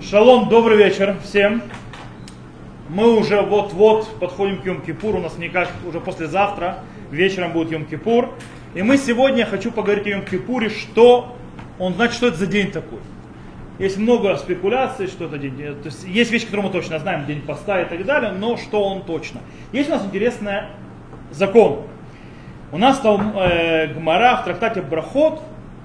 [0.00, 1.62] Шалом, добрый вечер всем.
[2.88, 8.28] Мы уже вот-вот подходим к Йом-Кипуру, у нас никак уже послезавтра вечером будет Йом-Кипур.
[8.74, 11.36] И мы сегодня, хочу поговорить о Йом-Кипуре, что
[11.80, 13.00] он значит, что это за день такой.
[13.80, 17.42] Есть много спекуляций, что это день, то есть есть вещи, которые мы точно знаем, день
[17.42, 19.40] поста и так далее, но что он точно.
[19.72, 20.68] Есть у нас интересный
[21.32, 21.82] закон.
[22.70, 25.42] У нас там э, Гмара в трактате Брахот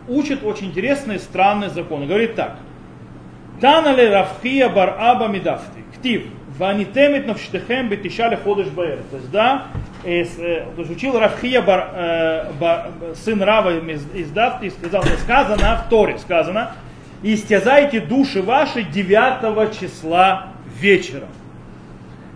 [0.07, 2.03] учит очень интересный странный закон.
[2.03, 2.59] Он говорит так.
[3.63, 5.85] Танали Равхия бар Аба Мидафти.
[5.95, 6.23] Ктив.
[6.57, 8.99] Ванитемит навштехем бетишали ходыш баэр.
[9.09, 9.67] То есть, да,
[10.03, 15.05] э, э, то есть учил Равхия бар, э, бар, сын Рава из, из Дафти, сказал,
[15.23, 16.73] сказано в Торе, сказано,
[17.21, 21.29] истязайте души ваши 9 числа вечером.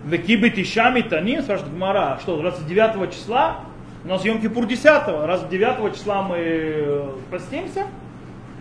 [0.06, 3.58] Векибы тишами таним, спрашивает Гмара, что, раз 9 числа,
[4.02, 7.84] у нас Йом Кипур 10, раз 9 числа мы постимся,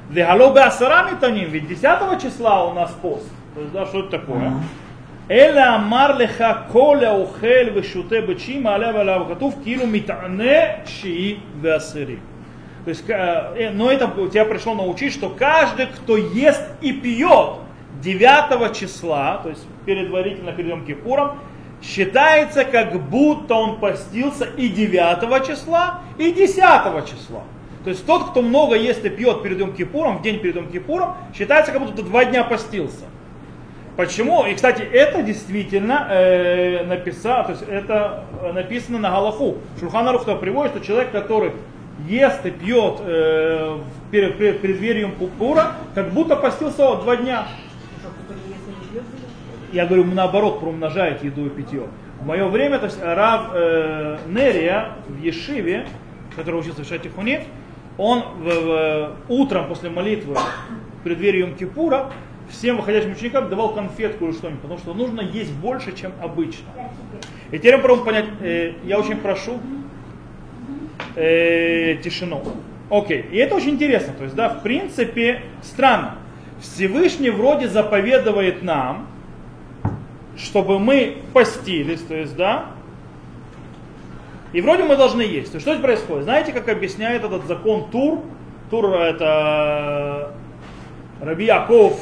[0.09, 3.29] Вегалобе асарами таним, ведь 10 числа у нас пост.
[3.55, 4.53] То есть, да, что это такое?
[5.29, 12.19] Эля амар леха коля ухель вешуте бечима аля валя вакатув килу митане шии веасыри.
[12.85, 13.03] То есть,
[13.75, 17.55] но это тебя пришло научить, что каждый, кто ест и пьет
[18.01, 21.39] 9 числа, то есть предварительно перед Йом Кипуром,
[21.83, 26.55] считается, как будто он постился и 9 числа, и 10
[27.05, 27.43] числа.
[27.87, 30.67] То есть тот, кто много ест и пьет перед Йом Кипуром, в день перед Йом
[30.69, 33.05] Кипуром, считается, как будто два дня постился.
[33.95, 34.45] Почему?
[34.45, 39.59] И, кстати, это действительно э, написано, то есть это написано на Галаху.
[39.79, 41.53] Шурхан Арух приводит, что человек, который
[42.09, 43.77] ест и пьет э,
[44.11, 47.47] перед, перед преддверием Кипура, как будто постился два дня.
[49.71, 51.83] Я говорю, наоборот, проумножает еду и питье.
[52.19, 55.87] В мое время, то есть Рав э, Нерия в Ешиве,
[56.35, 57.43] который учился в Шатихунит,
[57.97, 62.11] он в, в, утром после молитвы в преддверии Йом-Кипура
[62.49, 66.67] всем выходящим ученикам давал конфетку или что-нибудь, потому что нужно есть больше, чем обычно.
[67.51, 69.59] И теперь попробуем понять, э, я очень прошу
[71.15, 72.43] э, тишину.
[72.89, 76.17] Окей, и это очень интересно, то есть, да, в принципе, странно.
[76.61, 79.07] Всевышний вроде заповедует нам,
[80.37, 82.67] чтобы мы постились, то есть, да,
[84.57, 85.51] и вроде мы должны есть.
[85.51, 86.23] То что здесь происходит?
[86.23, 88.23] Знаете, как объясняет этот закон Тур?
[88.71, 90.31] Тур это
[91.21, 91.99] Раби Яков,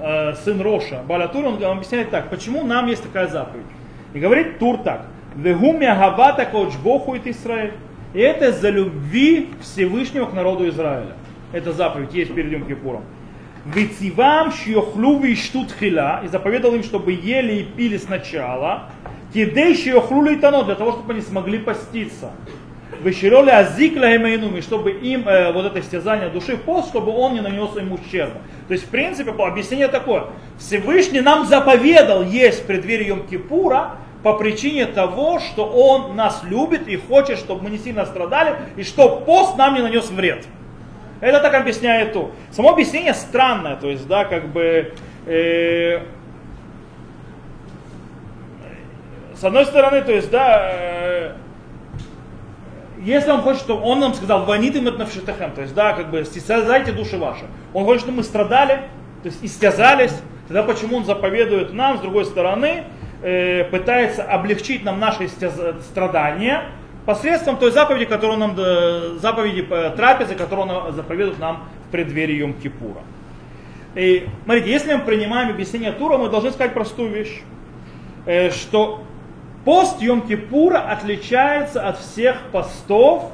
[0.00, 3.66] э, сын Роша, Баля Тур, он объясняет так, почему нам есть такая заповедь.
[4.14, 5.06] И говорит Тур так.
[5.36, 7.74] Вегумя гавата коучбоху и Израиль.
[8.14, 11.12] И это за любви Всевышнего к народу Израиля.
[11.52, 13.04] Это заповедь есть перед Йом Кипуром.
[13.64, 16.22] Вецивам шьохлю виштут хила.
[16.24, 18.90] И заповедал им, чтобы ели и пили сначала.
[19.32, 22.30] Кидейши охлули и тано, для того, чтобы они смогли поститься.
[23.02, 27.76] Вещероли азик лагемейнуми, чтобы им э, вот это истязание души пост, чтобы он не нанес
[27.76, 28.38] им ущерба.
[28.68, 30.26] То есть, в принципе, объяснение такое.
[30.58, 36.88] Всевышний нам заповедал есть в преддверии Йом Кипура по причине того, что он нас любит
[36.88, 40.46] и хочет, чтобы мы не сильно страдали, и что пост нам не нанес вред.
[41.20, 42.30] Это так объясняет то.
[42.50, 44.92] Само объяснение странное, то есть, да, как бы,
[45.26, 46.00] э,
[49.38, 51.32] с одной стороны, то есть, да, э,
[53.00, 56.24] если он хочет, чтобы он нам сказал, ванит им навшитахем, то есть, да, как бы,
[56.24, 57.44] стязайте души ваши.
[57.74, 58.88] Он хочет, чтобы мы страдали,
[59.22, 60.14] то есть, истязались,
[60.48, 62.84] тогда почему он заповедует нам, с другой стороны,
[63.22, 66.62] э, пытается облегчить нам наши страдания
[67.04, 68.56] посредством той заповеди, которую нам,
[69.18, 69.62] заповеди
[69.96, 73.02] трапезы, которую он заповедует нам в преддверии Йом-Кипура.
[73.94, 77.42] И, смотрите, если мы принимаем объяснение Тура, мы должны сказать простую вещь,
[78.26, 79.02] э, что
[79.66, 83.32] Пост Йом-Кипура отличается от всех постов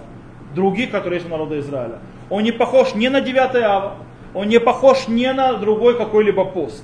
[0.55, 1.99] других, которые есть у народа Израиля.
[2.31, 3.97] Он не похож ни на 9 ава,
[4.33, 6.83] он не похож ни на другой какой-либо пост.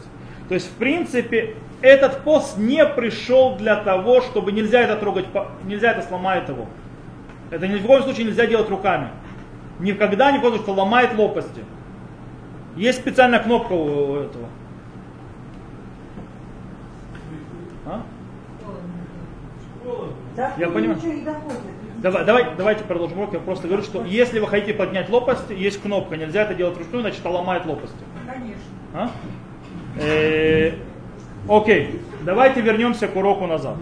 [0.49, 5.25] То есть, в принципе, этот пост не пришел для того, чтобы нельзя это трогать,
[5.65, 6.67] нельзя это сломать его.
[7.51, 9.09] Это ни в коем случае нельзя делать руками.
[9.79, 11.65] Никогда не потому что ломает лопасти.
[12.77, 14.47] Есть специальная кнопка у этого.
[17.87, 18.03] А?
[20.57, 20.99] Я понимаю.
[21.99, 23.33] Давай, давай, давайте продолжим урок.
[23.33, 26.17] Я просто говорю, что если вы хотите поднять лопасти, есть кнопка.
[26.17, 27.97] Нельзя это делать вручную, значит, это ломает лопасти.
[28.25, 28.63] Конечно.
[28.95, 29.11] А?
[30.01, 30.73] Э,
[31.49, 33.77] окей, давайте вернемся к уроку назад.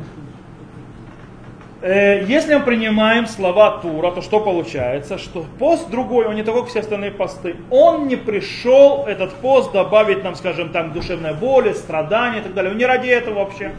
[1.82, 5.19] Э, если мы принимаем слова Тура, то что получается?
[5.19, 7.56] Что пост другой, он не такой, как все остальные посты.
[7.70, 12.73] Он не пришел, этот пост, добавить нам, скажем, там душевной боли, страдания и так далее.
[12.73, 13.73] Он не ради этого вообще.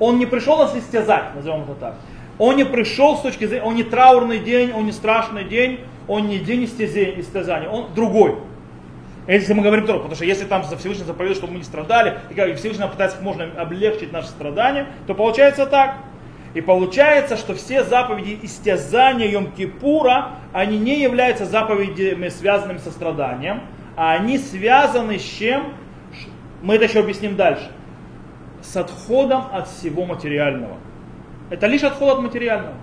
[0.00, 1.94] Он не пришел нас истязать, назовем это так.
[2.38, 6.26] Он не пришел с точки зрения, он не траурный день, он не страшный день, он
[6.26, 8.36] не день истязания, он другой.
[9.26, 12.54] Если мы говорим Тору, потому что если там Всевышний заповедует, чтобы мы не страдали, и
[12.54, 15.96] Всевышний пытается как можно облегчить наши страдания, то получается так.
[16.54, 23.60] И получается, что все заповеди истязания Йом-Кипура, они не являются заповедями, связанными со страданием,
[23.96, 25.74] а они связаны с чем?
[26.62, 27.70] Мы это еще объясним дальше.
[28.62, 30.76] С отходом от всего материального.
[31.50, 32.74] Это лишь отход от материального.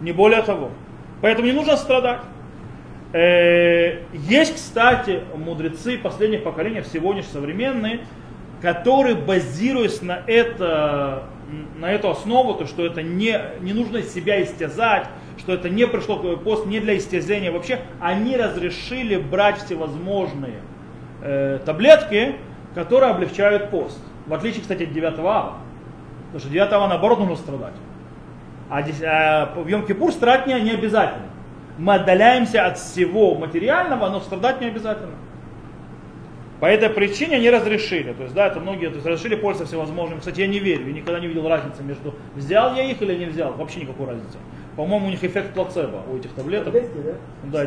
[0.00, 0.70] Не более того.
[1.20, 2.20] Поэтому не нужно страдать.
[3.12, 8.00] Э, есть, кстати, мудрецы последних поколений, сегодняшние современные,
[8.62, 11.24] которые, базируясь на, это,
[11.78, 15.08] на эту основу, то, что это не, не нужно себя истязать,
[15.38, 20.60] что это не пришло пост не для истязания вообще, они разрешили брать всевозможные
[21.20, 22.36] э, таблетки,
[22.74, 23.98] которые облегчают пост.
[24.26, 25.54] В отличие, кстати, от 9 ава.
[26.26, 27.74] Потому что 9 ава наоборот нужно страдать.
[28.70, 31.26] А, а в Йом-Кипур страдать не, не обязательно.
[31.78, 35.14] Мы отдаляемся от всего материального, но страдать не обязательно.
[36.60, 38.12] По этой причине они разрешили.
[38.12, 40.20] То есть, да, это многие то есть, разрешили пользоваться всевозможными.
[40.20, 43.24] Кстати, я не верю, я никогда не видел разницы между взял я их или не
[43.24, 43.52] взял.
[43.54, 44.38] Вообще никакой разницы.
[44.76, 46.72] По-моему, у них эффект плацебо у этих таблеток.
[46.72, 47.64] Таблетки, да?
[47.64, 47.66] Да,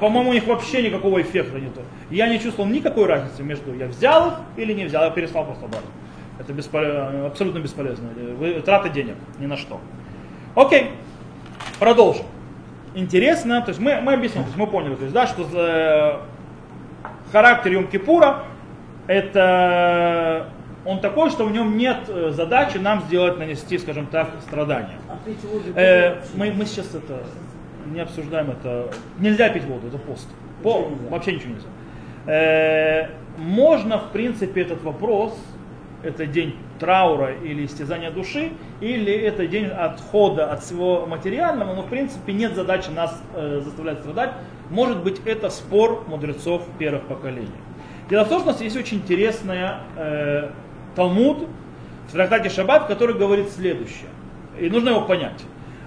[0.00, 1.82] по-моему, у них вообще никакого эффекта нету.
[2.10, 5.66] Я не чувствовал никакой разницы между я взял их или не взял, я перестал просто
[5.66, 5.84] брать.
[6.38, 8.08] Это бесполезно, абсолютно бесполезно.
[8.38, 9.80] Вы, траты денег, ни на что.
[10.54, 10.90] Окей,
[11.78, 12.24] продолжим.
[12.94, 16.18] Интересно, то есть мы, мы объясним, то есть мы поняли, то есть, да, что э,
[17.32, 18.42] характер Йом-Кипура,
[19.06, 20.48] это
[20.84, 24.98] он такой, что в нем нет э, задачи нам сделать, нанести, скажем так, страдания.
[25.08, 25.16] А
[25.74, 27.24] Э, мы, мы сейчас это
[27.92, 28.90] не обсуждаем это.
[29.18, 30.28] Нельзя пить воду, это пост.
[30.62, 31.10] По, Вообще нельзя.
[31.10, 31.68] вообще ничего нельзя.
[32.26, 35.36] Э, можно, в принципе, этот вопрос,
[36.02, 41.88] это день траура или истязания души, или это день отхода от всего материального, но в
[41.88, 44.32] принципе нет задачи нас э, заставлять страдать.
[44.70, 47.48] Может быть, это спор мудрецов первых поколений.
[48.08, 50.50] Дело в том, что у нас есть очень интересная э,
[50.94, 51.48] Талмуд
[52.08, 54.10] в трактате Шаббат, который говорит следующее.
[54.58, 55.42] И нужно его понять.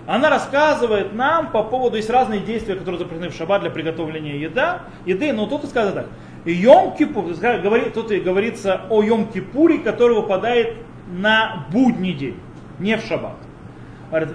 [0.08, 4.84] Она рассказывает нам по поводу, есть разные действия, которые запрещены в шаббат для приготовления еда,
[5.06, 6.06] еды, но тут сказано так.
[6.46, 10.76] Йом Кипур, говорит- тут и говорится о Йом Кипуре, который выпадает
[11.12, 12.40] на будний день,
[12.80, 13.36] не в шаббат.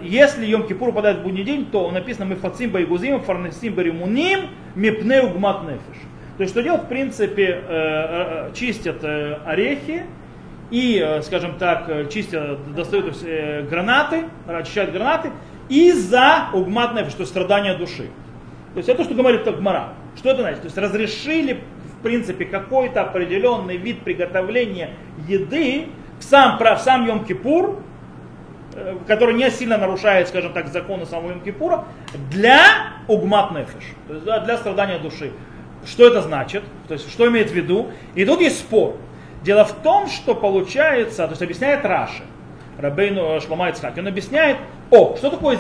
[0.03, 5.31] Если Йом Кипур выпадает в будний день, то написано мы фацим байгузим, фарнесим баримуним, мипнеу
[5.31, 6.03] гмат нефиш.
[6.37, 9.03] То есть что делают, в принципе, э, э, э, чистят
[9.47, 10.05] орехи,
[10.71, 13.15] и, скажем так, чистят, достают
[13.69, 15.31] гранаты, очищают гранаты
[15.69, 18.11] из-за угмат нефиш, то есть страдания души.
[18.75, 19.91] То есть это, что говорит Гмара.
[20.17, 20.61] Что это значит?
[20.61, 21.61] То есть разрешили,
[21.99, 24.91] в принципе, какой-то определенный вид приготовления
[25.27, 25.89] еды
[26.19, 27.83] в сам, в сам Йом-Кипур,
[28.75, 31.85] э, который не сильно нарушает, скажем так, законы самого Йом-Кипура,
[32.31, 32.63] для
[33.09, 35.33] угмат нефиш, то есть для страдания души.
[35.85, 36.63] Что это значит?
[36.89, 37.91] То есть что имеет в виду?
[38.15, 38.97] И тут есть спор.
[39.43, 42.23] Дело в том, что получается, то есть объясняет Раши,
[42.79, 44.57] Рабейну Шлома Ицхак, он объясняет,
[44.91, 45.57] о, что такое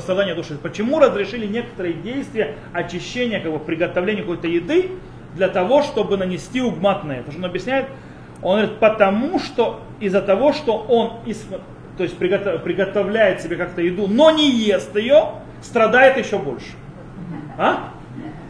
[0.00, 0.56] страдание души?
[0.62, 4.90] Почему разрешили некоторые действия очищения, как бы приготовления какой-то еды
[5.34, 7.18] для того, чтобы нанести угмат нефиш?
[7.24, 7.86] Потому что он объясняет,
[8.42, 11.46] он говорит, потому что из-за того, что он из-
[11.96, 15.30] то есть приготов- приготовляет себе как-то еду, но не ест ее,
[15.62, 16.72] страдает еще больше.
[17.58, 17.90] А?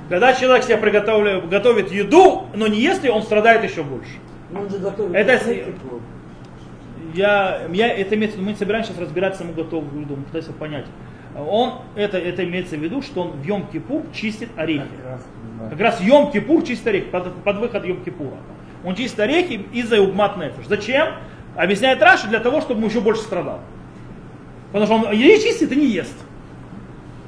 [0.08, 4.10] Когда человек себе приготовля- готовит еду, но не ест ее, он страдает еще больше.
[4.50, 5.14] Ну, он же готовит.
[5.14, 5.40] Это.
[7.16, 10.24] Я, я, это имеется в виду, мы не собираемся сейчас разбирать саму готовую еду, мы
[10.24, 10.86] пытаемся понять.
[11.34, 14.86] Он, это, это имеется в виду, что он в Йом-Кипур чистит орехи.
[15.70, 18.36] Как раз Йом-Кипур чистит орехи, под, под выход Йом-Кипура.
[18.84, 20.66] Он чистит орехи из-за угмат нефиш.
[20.66, 21.08] Зачем?
[21.56, 23.60] Объясняет Раши для того, чтобы он еще больше страдал.
[24.72, 26.16] Потому что он и чистит, и не ест.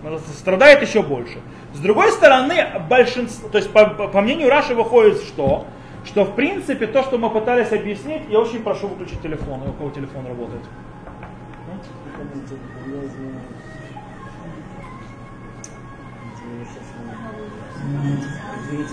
[0.04, 1.38] Он страдает еще больше.
[1.74, 5.66] С другой стороны, большинство, то есть по- по мнению Раши выходит что?
[6.04, 9.90] Что в принципе то, что мы пытались объяснить, я очень прошу выключить телефон, у кого
[9.90, 10.62] телефон работает.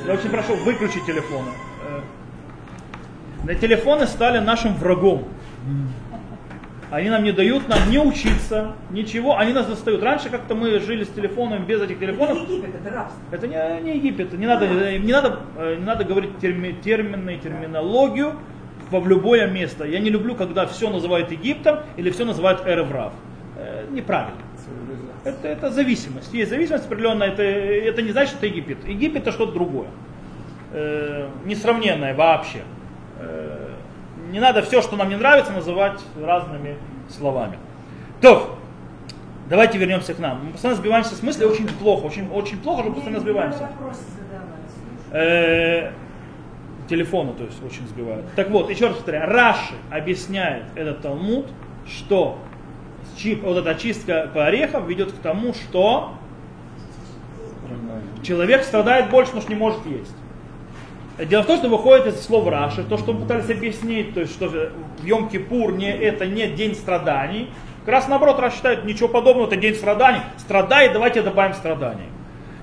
[0.06, 1.52] Я очень прошу выключить телефоны.
[1.88, 2.02] Э,
[3.44, 5.26] На телефоны стали нашим врагом.
[6.96, 10.02] Они нам не дают нам не учиться, ничего, они нас достают.
[10.02, 12.44] Раньше как-то мы жили с телефоном без этих телефонов.
[12.44, 13.22] Это Египет, это рабство.
[13.32, 18.36] Это не, не Египет, не надо, не надо, э, не надо говорить терми- термины, терминологию
[18.92, 19.84] во в любое место.
[19.84, 23.12] Я не люблю, когда все называют Египтом или все называют Эреврав.
[23.58, 24.40] Э, неправильно.
[25.26, 26.34] Это, это зависимость.
[26.34, 28.88] Есть зависимость определенная, это, это не значит, что это Египет.
[28.88, 29.90] Египет это что-то другое.
[30.72, 32.60] Э, несравненное вообще.
[33.20, 33.55] Э,
[34.32, 36.78] не надо все, что нам не нравится, называть разными
[37.10, 37.58] словами.
[38.22, 38.58] То,
[39.50, 40.46] давайте вернемся к нам.
[40.46, 43.70] Мы постоянно сбиваемся с мысли, очень плохо, очень, очень плохо, что мы постоянно сбиваемся.
[45.12, 45.92] Э,
[46.90, 48.26] телефону, то есть очень сбивают.
[48.36, 51.48] Так вот, еще раз повторяю, Раши объясняет этот Талмуд,
[51.88, 52.38] что
[53.18, 56.14] чип, вот эта очистка по орехам ведет к тому, что
[58.24, 60.16] человек страдает больше, потому что не может есть.
[61.18, 64.34] Дело в том, что выходит из слов Раши, то, что мы пытались объяснить, то есть,
[64.34, 67.50] что в Йом-Кипур не, это не день страданий.
[67.86, 70.20] Как раз наоборот, Раши считает, ничего подобного, это день страданий.
[70.38, 72.10] Страдай, давайте добавим страданий.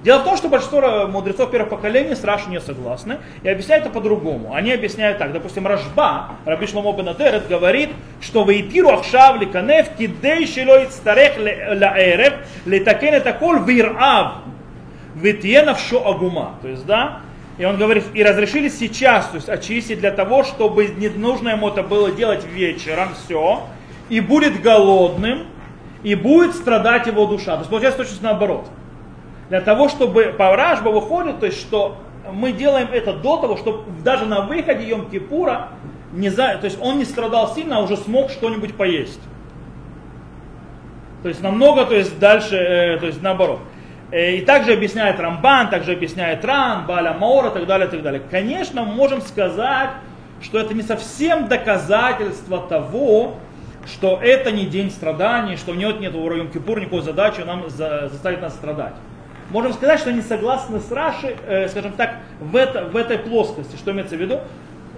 [0.05, 3.95] Дело в том, что большинство мудрецов первых поколений с Раши не согласны и объясняют это
[3.95, 4.53] по-другому.
[4.53, 5.33] Они объясняют так.
[5.33, 7.91] Допустим, Рашба, Раби Шломо бен Атерет, говорит,
[8.21, 12.35] что «Вейтиру ахшав канев кидей шило ицтарех лаэрев
[12.67, 14.39] летакен это кол вирав
[15.15, 16.57] ветьенов шо агума».
[16.63, 17.21] То есть, да,
[17.59, 21.69] и он говорит, и разрешили сейчас, то есть очистить для того, чтобы не нужно ему
[21.69, 23.63] это было делать вечером, все,
[24.09, 25.47] и будет голодным,
[26.03, 27.53] и будет страдать его душа.
[27.53, 28.69] То есть получается точно наоборот.
[29.49, 31.99] Для того, чтобы по Ражба выходит, то есть что
[32.33, 35.69] мы делаем это до того, чтобы даже на выходе Йом Кипура,
[36.13, 39.21] не за, то есть он не страдал сильно, а уже смог что-нибудь поесть.
[41.23, 43.61] То есть намного, то есть дальше, э, то есть наоборот.
[44.13, 48.03] Э, и также объясняет Рамбан, также объясняет Ран, Баля Маура и так далее, и так
[48.03, 48.23] далее.
[48.31, 49.91] Конечно, мы можем сказать,
[50.43, 53.39] что это не совсем доказательство того,
[53.87, 58.11] что это не день страданий, что нет, нет у Йом Кипур никакой задачи нам за,
[58.11, 58.95] заставить нас страдать.
[59.51, 63.77] Можем сказать, что они согласны с Раши, э, скажем так, в, это, в этой плоскости.
[63.77, 64.41] Что имеется в виду?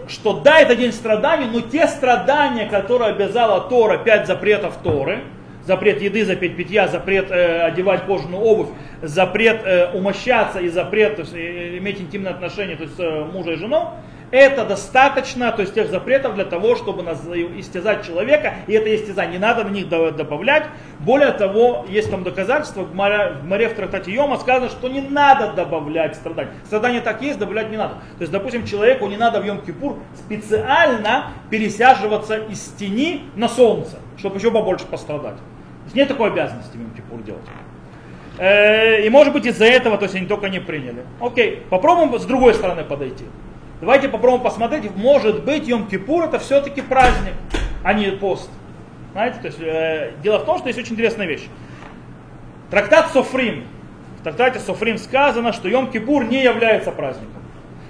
[0.08, 5.22] Что да, это день страданий, но те страдания, которые обязала Тора, пять запретов Торы,
[5.66, 8.68] запрет еды, запрет питья, запрет э, одевать кожаную обувь,
[9.02, 13.56] запрет э, умощаться и запрет есть, э, иметь интимные отношения то есть, э, мужа и
[13.56, 13.90] жену,
[14.30, 19.38] это достаточно, то есть тех запретов для того, чтобы истязать человека, и это истязание, не
[19.38, 20.64] надо на них добавлять.
[20.98, 25.02] Более того, есть там доказательства, в море, в, море в трактате Йома сказано, что не
[25.02, 26.50] надо добавлять страдания.
[26.64, 27.94] Страдания так есть, добавлять не надо.
[28.18, 34.38] То есть, допустим, человеку не надо в Йом-Кипур специально пересяживаться из тени на солнце, чтобы
[34.38, 35.36] еще побольше пострадать.
[35.92, 37.44] Нет такой обязанности Йом-Кипур делать.
[38.38, 41.04] Э, и может быть из-за этого, то есть они только не приняли.
[41.20, 43.24] Окей, попробуем с другой стороны подойти.
[43.80, 47.34] Давайте попробуем посмотреть, может быть Йом-Кипур это все-таки праздник,
[47.82, 48.50] а не пост.
[49.12, 51.44] Знаете, то есть, э, дело в том, что есть очень интересная вещь.
[52.70, 53.64] Трактат Софрим.
[54.18, 57.42] В трактате Софрим сказано, что Йом-Кипур не является праздником.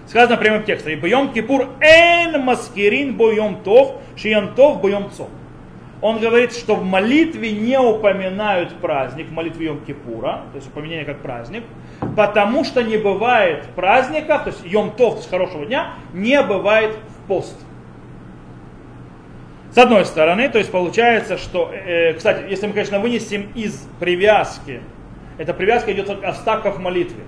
[0.07, 0.93] Сказано прямым текстом.
[0.93, 5.31] Ибо Йом-Кипур эн маскирин бо Йом Тов, шиям Тов бо Йом Цом
[6.05, 11.21] он говорит, что в молитве не упоминают праздник, в молитве Йом-Кипура, то есть упоминание как
[11.21, 11.65] праздник,
[12.15, 17.27] потому что не бывает праздников, то есть Йом-Тов, то есть хорошего дня, не бывает в
[17.27, 17.59] пост.
[19.73, 24.83] С одной стороны, то есть получается, что, э, кстати, если мы, конечно, вынесем из привязки,
[25.39, 27.25] эта привязка идет о ставках в молитве.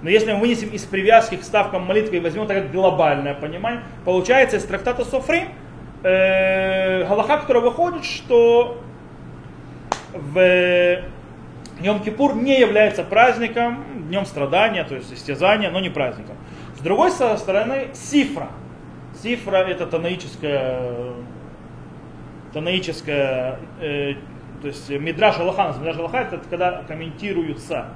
[0.00, 3.82] Но если мы вынесем из привязки к ставкам молитвы и возьмем так как глобальное понимание,
[4.06, 5.42] получается из трактата Софри,
[6.04, 8.80] э, Галаха, которая выходит, что
[10.12, 10.38] в
[11.80, 16.36] Йом-Кипур не является праздником, днем страдания, то есть истязания, но не праздником.
[16.76, 18.50] С другой стороны, сифра.
[19.22, 21.14] Сифра это танаическая,
[22.52, 24.14] танаическая э,
[24.64, 27.88] то есть Мидраш Аллаха, Мидраш Аллаха это когда комментируются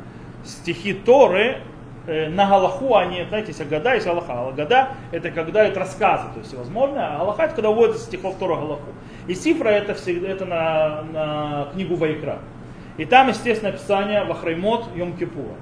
[0.44, 1.62] стихи Торы
[2.07, 4.49] на Галаху они, знаете, есть Агада, есть Аллаха.
[4.49, 8.57] Агада это когда это рассказы, то есть возможно, а Аллаха это когда вводится стихов Тора
[8.57, 8.90] Галаху.
[9.26, 12.38] И Сифра это, всегда, это на, на книгу Вайкра.
[12.97, 15.55] И там, естественно, описание Вахраймот Йом-Кипура.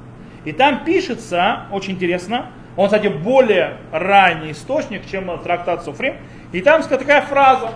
[0.44, 6.16] И там пишется, очень интересно, он, кстати, более ранний источник, чем трактат Суфрим.
[6.52, 7.70] И там такая фраза.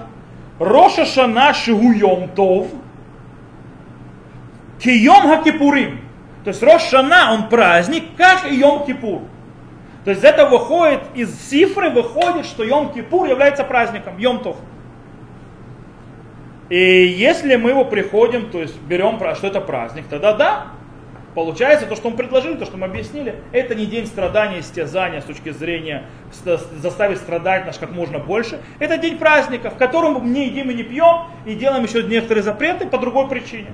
[0.58, 2.68] Роша Шана Шигу Йом Тов
[4.78, 6.00] Кием Хакипурим.
[6.44, 9.22] То есть Рошана, он праздник, как и Йом-Кипур.
[10.04, 14.56] То есть этого выходит, из цифры выходит, что Йом-Кипур является праздником, Йом-Тов.
[16.70, 20.66] И если мы его приходим, то есть берем, что это праздник, тогда да,
[21.34, 25.24] получается то, что мы предложили, то, что мы объяснили, это не день страдания, истязания с
[25.24, 26.04] точки зрения
[26.78, 28.60] заставить страдать нас как можно больше.
[28.78, 32.44] Это день праздника, в котором мы не едим и не пьем, и делаем еще некоторые
[32.44, 33.72] запреты по другой причине.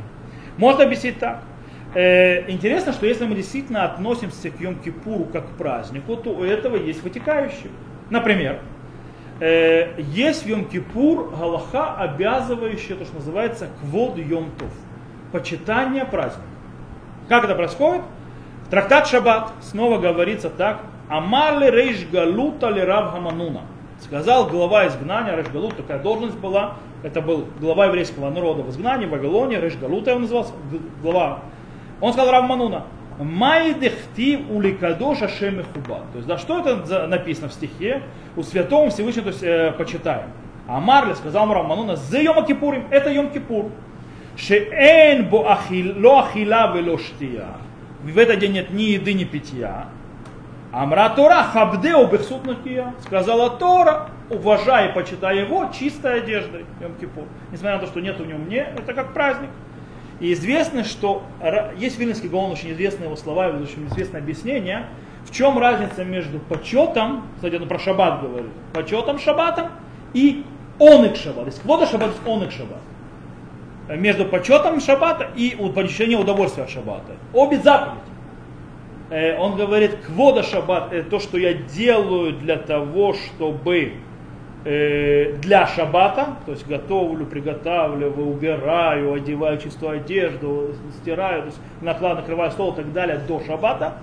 [0.56, 1.42] Можно объяснить так.
[1.96, 6.76] Э, интересно, что если мы действительно относимся к Йом-Кипуру как к празднику, то у этого
[6.76, 7.70] есть вытекающие.
[8.10, 8.60] Например,
[9.40, 14.68] э, есть в Йом-Кипур Галаха, обязывающая то, что называется квод Йом-Тов.
[15.32, 16.46] Почитание праздника.
[17.30, 18.02] Как это происходит?
[18.66, 20.82] В трактат Шаббат снова говорится так.
[21.08, 23.62] Амали рейш галута ли рав хамануна.
[24.02, 26.74] Сказал глава изгнания, Рейш Галут, такая должность была.
[27.02, 30.52] Это был глава еврейского народа в изгнании, в Вавилоне, Рейш Галута он назывался,
[31.02, 31.40] глава
[32.00, 32.84] он сказал Равмануна,
[33.18, 36.00] Майдехтив уликадош Ашем Хуба.
[36.12, 38.02] То есть, да, что это написано в стихе?
[38.36, 40.30] У святого Всевышнего, то есть, э, почитаем.
[40.68, 43.70] А Марли сказал Рамануна, за Йома Кипурим, это Йом Кипур.
[44.36, 47.46] Шеэн бо ахил, ло ахила вело штия.
[48.02, 49.86] В этот день нет ни еды, ни питья.
[50.72, 52.92] Амра Тора хабдеу бехсут накия.
[53.00, 57.24] Сказала Тора, уважай и почитай его чистой одеждой Йом Кипур.
[57.50, 59.50] Несмотря на то, что нет в нем не, это как праздник.
[60.20, 61.22] И известно, что
[61.76, 64.86] есть Вильнинский Гаон, очень известные его слова, очень известное объяснение,
[65.26, 69.68] в чем разница между почетом, кстати, он про шаббат говорит, почетом шаббатом
[70.14, 70.44] и
[70.78, 71.44] онык шаббат.
[71.44, 72.78] То есть квода шаббат, есть шаббат.
[73.88, 77.16] Между почетом шаббата и получением удовольствия от шаббата.
[77.32, 78.00] Обе заповеди.
[79.10, 83.92] Э, Он говорит, квода шаббат, это то, что я делаю для того, чтобы
[84.66, 92.50] для шаббата, то есть готовлю, приготавливаю, убираю, одеваю чистую одежду, стираю, то есть накладываю, накрываю
[92.50, 93.98] стол и так далее до шаббата.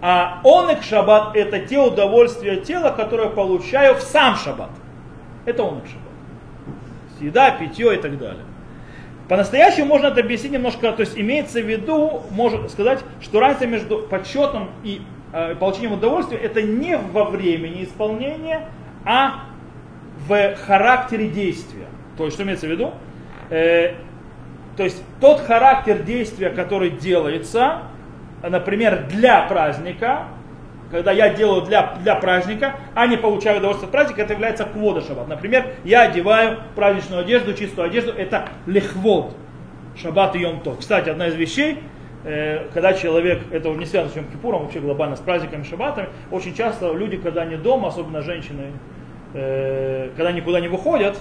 [0.00, 4.70] А онек шаббат это те удовольствия тела, которые получаю в сам шаббат.
[5.44, 6.10] Это онек шаббат.
[7.20, 8.44] Еда, питье и так далее.
[9.28, 13.98] По-настоящему можно это объяснить немножко, то есть имеется в виду, можно сказать, что разница между
[13.98, 15.02] подсчетом и
[15.34, 18.66] э, получением удовольствия это не во времени исполнения,
[19.04, 19.49] а
[20.30, 21.86] в характере действия.
[22.16, 22.92] То есть, что имеется в виду?
[23.50, 23.94] Э,
[24.76, 27.82] то есть тот характер действия, который делается,
[28.42, 30.26] например, для праздника,
[30.90, 35.00] когда я делаю для, для праздника, а не получаю удовольствие от праздника, это является квода
[35.00, 35.28] шаббат.
[35.28, 39.34] Например, я одеваю праздничную одежду, чистую одежду, это лихвод.
[39.96, 40.78] Шаббат и Йом Тов.
[40.78, 41.78] Кстати, одна из вещей,
[42.24, 46.54] э, когда человек, это не связано с Йом Кипуром, вообще глобально с праздниками, шаббатами, очень
[46.54, 48.72] часто люди, когда не дома, особенно женщины,
[49.34, 51.18] э, когда никуда не выходят,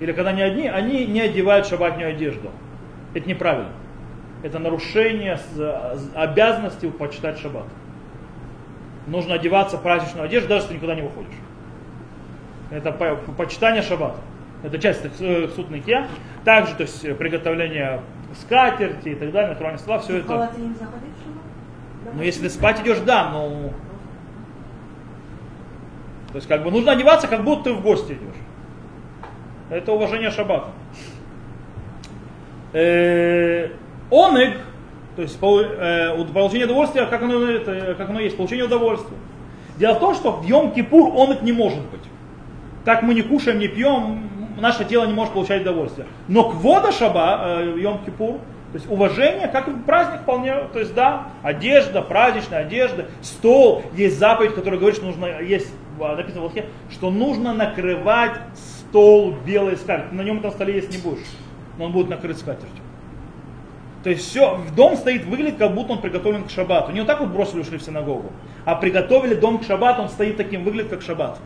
[0.00, 2.50] или когда они одни, они не одевают шаббатную одежду.
[3.14, 3.70] Это неправильно.
[4.42, 5.38] Это нарушение
[6.14, 7.64] обязанности почитать шаббат.
[9.06, 11.34] Нужно одеваться в праздничную одежду, даже если ты никуда не выходишь.
[12.70, 14.18] Это по- по- почитание шаббата.
[14.62, 15.02] Это часть
[15.54, 16.08] сутныкия.
[16.44, 18.00] Также, то есть, приготовление
[18.40, 20.28] скатерти и так далее, накрывание стола, все это.
[20.28, 20.50] шаббат?
[22.14, 23.70] Ну, если ты спать идешь, да, но...
[26.36, 28.36] То есть, как бы нужно одеваться, как будто ты в гости идешь.
[29.70, 30.68] Это уважение шаббата.
[32.74, 33.70] Э,
[34.10, 34.58] Онык,
[35.16, 39.16] то есть э, получение удовольствия, как оно, это, как оно есть, получение удовольствия.
[39.78, 42.02] Дело в том, что в Йом-Кипур онык не может быть.
[42.84, 46.06] Так мы не кушаем, не пьем, наше тело не может получать удовольствие.
[46.28, 48.40] Но квода шаба, э, Йом-Кипур,
[48.72, 54.54] то есть уважение, как праздник вполне, то есть да, одежда, праздничная одежда, стол, есть заповедь,
[54.54, 60.16] которая говорит, что нужно, есть, написано в Аллахе, что нужно накрывать стол белой скатертью.
[60.16, 61.26] На нем там столе есть не будешь,
[61.78, 62.82] но он будет накрыт скатертью.
[64.02, 66.92] То есть все, дом стоит, выглядит, как будто он приготовлен к шаббату.
[66.92, 68.30] Не вот так вот бросили, ушли в синагогу,
[68.64, 71.40] а приготовили дом к шаббату, он стоит таким, выглядит как шаббат.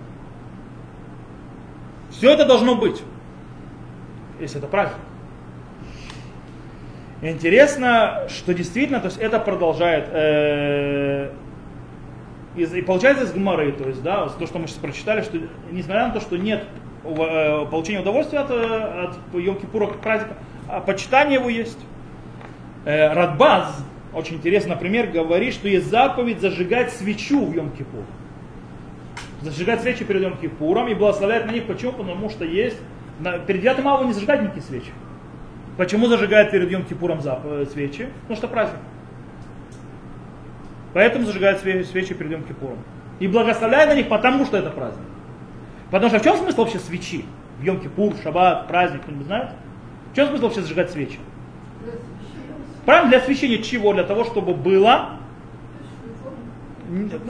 [2.10, 3.02] Все это должно быть,
[4.40, 4.98] если это праздник.
[7.22, 11.30] Интересно, что действительно, то есть это продолжает, э,
[12.62, 15.38] из- и получается из Гмары, то есть, да, то, что мы сейчас прочитали, что
[15.70, 16.64] несмотря на то, что нет
[17.04, 20.34] э, получения удовольствия от, э, от Йом-Кипура как праздника,
[20.68, 21.78] а почитание его есть.
[22.84, 28.04] Э, Радбаз, очень интересно, например, говорит, что есть заповедь зажигать свечу в Йом-Кипур.
[29.40, 31.64] Зажигать свечи перед Йом-Кипуром и благословлять на них.
[31.64, 31.92] Почему?
[31.92, 32.76] Потому что есть,
[33.46, 34.90] перед 9 ава не зажигать никакие свечи.
[35.78, 38.08] Почему зажигают перед Йом-Кипуром свечи?
[38.22, 38.80] Потому что праздник.
[40.92, 42.78] Поэтому зажигают све- свечи перед Йом-Кипуром.
[43.20, 45.04] И благословляют на них, потому что это праздник.
[45.90, 47.24] Потому что в чем смысл вообще свечи?
[47.58, 49.50] В Йом-Кипур, Шаббат, праздник, кто-нибудь знает?
[50.12, 51.18] В чем смысл вообще зажигать свечи?
[52.86, 53.92] Правильно, для освещения чего?
[53.92, 55.10] Для того, чтобы было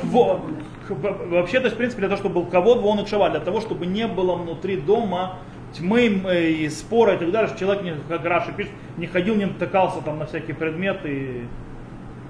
[0.03, 0.41] во-
[0.89, 3.61] вообще, то есть, в принципе, для того, чтобы был ковод вон и шава, для того,
[3.61, 5.39] чтобы не было внутри дома
[5.73, 9.45] тьмы и спора и так далее, чтобы человек, не, как Раша пишет, не ходил, не
[9.47, 11.45] натыкался там на всякие предметы и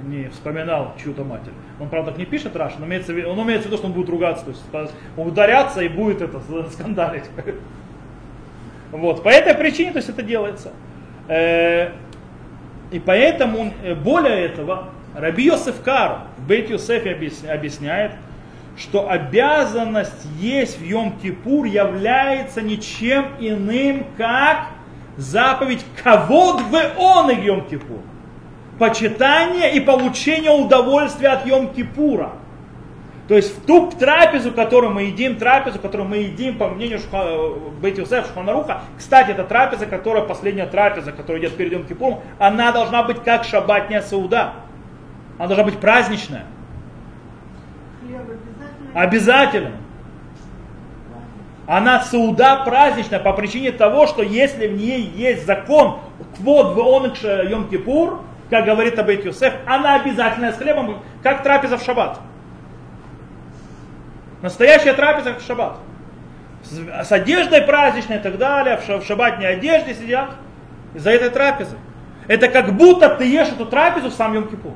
[0.06, 1.52] не вспоминал чью-то матерь.
[1.80, 4.08] Он, правда, так не пишет Раша, но имеется, он имеется в виду, что он будет
[4.08, 7.24] ругаться, то есть ударяться и будет это скандалить.
[8.92, 10.72] Вот, по этой причине, то есть это делается.
[11.28, 11.90] Э,
[12.90, 18.12] И поэтому, э, более этого, Раби Йосеф Кар в Бейт Йосефе объясня- объясняет,
[18.76, 24.66] что обязанность есть в Йом-Кипур является ничем иным, как
[25.16, 28.00] заповедь «Кавод в он и Йом-Кипур».
[28.80, 32.30] Почитание и получение удовольствия от Йом-Кипура.
[33.28, 36.98] То есть в ту трапезу, которую мы едим, трапезу, которую мы едим, по мнению
[37.82, 42.72] Бейт Йосеф Шханаруха, кстати, это трапеза, которая последняя трапеза, которая идет перед Йом Кипуром, она
[42.72, 44.54] должна быть как шаббатняя сауда.
[45.36, 46.46] Она должна быть праздничная.
[48.94, 49.02] Обязательно.
[49.02, 49.70] Обязательно.
[51.66, 55.98] Она сауда праздничная по причине того, что если в ней есть закон
[56.38, 61.78] квод в оныкш Йом Кипур, как говорит Абейт Юсеф, она обязательная с хлебом, как трапеза
[61.78, 62.18] в шаббат.
[64.42, 65.78] Настоящая трапеза в шаббат.
[66.64, 70.30] С, с одеждой праздничной и так далее, в, ша- в шаббатной одежде сидят
[70.94, 71.76] из-за этой трапезы.
[72.26, 74.72] Это как будто ты ешь эту трапезу в сам Йом Кипур.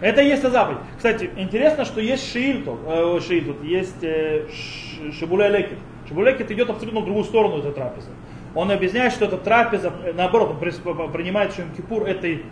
[0.00, 0.78] Это и есть заповедь.
[0.96, 5.78] Кстати, интересно, что есть шиильту, э, шиильту есть э, ш- шибуле-лекет.
[6.08, 8.10] Шибуле-лекет идет абсолютно в другую сторону этой трапезы.
[8.54, 12.42] Он объясняет, что эта трапеза, наоборот, принимает, что Йом-Кипур это и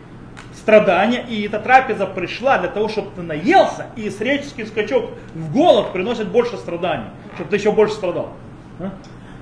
[0.54, 5.92] страдания, и эта трапеза пришла для того, чтобы ты наелся, и среческий скачок в голод
[5.92, 8.30] приносит больше страданий, чтобы ты еще больше страдал.
[8.78, 8.90] А?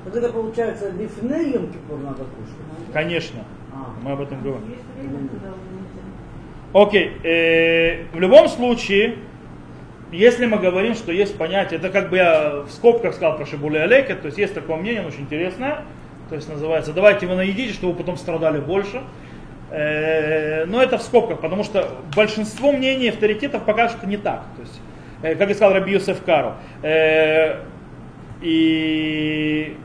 [0.05, 2.93] Вот это получается, лифней Йом Кипур надо кушать.
[2.93, 3.41] Конечно,
[3.73, 3.91] А.
[4.03, 4.69] мы об этом говорим.
[4.69, 5.29] Есть время.
[6.73, 9.17] Окей, э, в любом случае,
[10.11, 13.81] если мы говорим, что есть понятие, это как бы я в скобках сказал про Шибуле
[13.81, 15.83] Алекет, то есть есть такое мнение, оно очень интересное,
[16.29, 19.03] то есть называется, давайте вы наедите, чтобы вы потом страдали больше.
[19.71, 24.45] Э, но это в скобках, потому что большинство мнений авторитетов покажут, что не так.
[24.57, 24.81] То есть,
[25.23, 26.55] э, как и сказал Раби Юсеф Кару.
[26.83, 27.61] Э,
[28.41, 29.77] и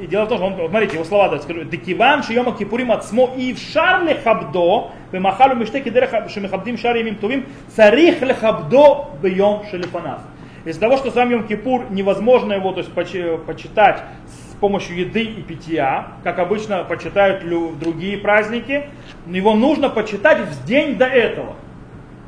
[0.00, 3.32] и дело в том, что он, смотрите, его слова, да, скажу, «Декиван шиома кипурим ацмо
[3.36, 10.20] и в шар лехабдо, бемахалу миштеки дереха шемихабдим шар ямим тувим, царих лехабдо бьем шелифанав».
[10.64, 15.24] Из-за того, что сам Йом Кипур невозможно его то есть, почи- почитать с помощью еды
[15.24, 17.46] и питья, как обычно почитают
[17.78, 18.86] другие праздники.
[19.26, 21.56] Его нужно почитать в день до этого.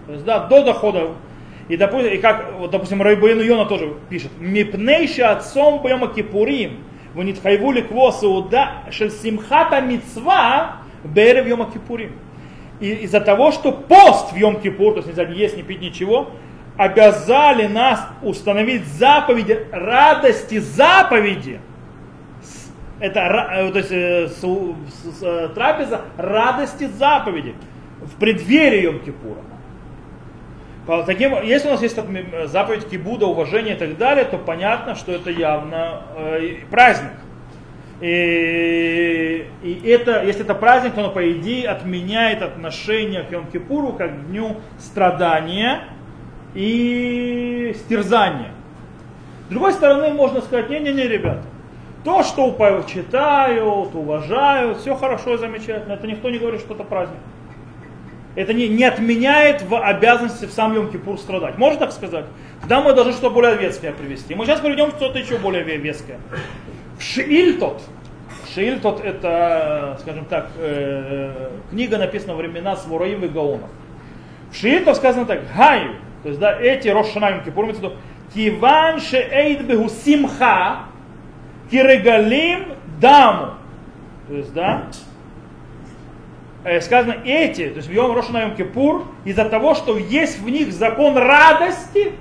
[0.04, 1.12] То есть, да, до дохода.
[1.68, 4.32] И, допустим, и как, вот, допустим, Райбаин Йона тоже пишет.
[4.38, 6.80] Мипнейша отцом бьема кипурим.
[7.14, 12.12] Вы не тхайвули уда шельсимхата мицва берев йома кипурим.
[12.80, 16.32] И из-за того, что пост в Йом-Кипур, то есть нельзя не есть, не пить ничего,
[16.76, 21.60] обязали нас установить заповеди радости заповеди–
[22.98, 24.28] это э, то есть, э,
[25.22, 27.54] э, трапеза радости заповеди
[28.00, 29.40] в преддверии Йом Кипура.
[30.86, 31.98] По таким, если у нас есть
[32.46, 37.10] заповедь кибуда, уважения и так далее, то понятно, что это явно э, праздник.
[38.00, 44.12] И, и это, если это праздник, то оно, по идее, отменяет отношение к Йом-Кипуру как
[44.12, 45.84] к дню страдания
[46.54, 48.52] и стерзания.
[49.46, 51.42] С другой стороны, можно сказать, не-не-не, ребята,
[52.06, 57.18] то, что почитают, уважают, все хорошо и замечательно, это никто не говорит, что это праздник
[58.36, 61.56] это не, не отменяет в обязанности в сам Йом-Кипур страдать.
[61.56, 62.26] Можно так сказать?
[62.60, 64.34] Тогда мы должны что-то более веское привести.
[64.34, 66.18] Мы сейчас приведем что-то еще более ве- веское.
[66.98, 67.80] В Шиильтот,
[68.54, 73.70] Шиильтот это, скажем так, э, книга написана во времена Свураим и Гаонов.
[74.52, 77.94] В Шиильтот сказано так, Гаю, то есть да, эти Рошана Йом-Кипур, имеется в виду,
[78.34, 80.80] Киван шеэйд бегу симха,
[81.70, 83.54] кирегалим даму.
[84.28, 84.84] То есть, да,
[86.64, 90.48] э, сказано эти, то есть в Йом Рошана Йом Кипур, из-за того, что есть в
[90.48, 92.12] них закон радости,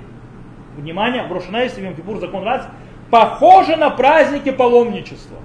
[0.76, 2.70] внимание, в Рошана есть в Йом Кипур закон радости,
[3.10, 5.38] похоже на праздники паломничества.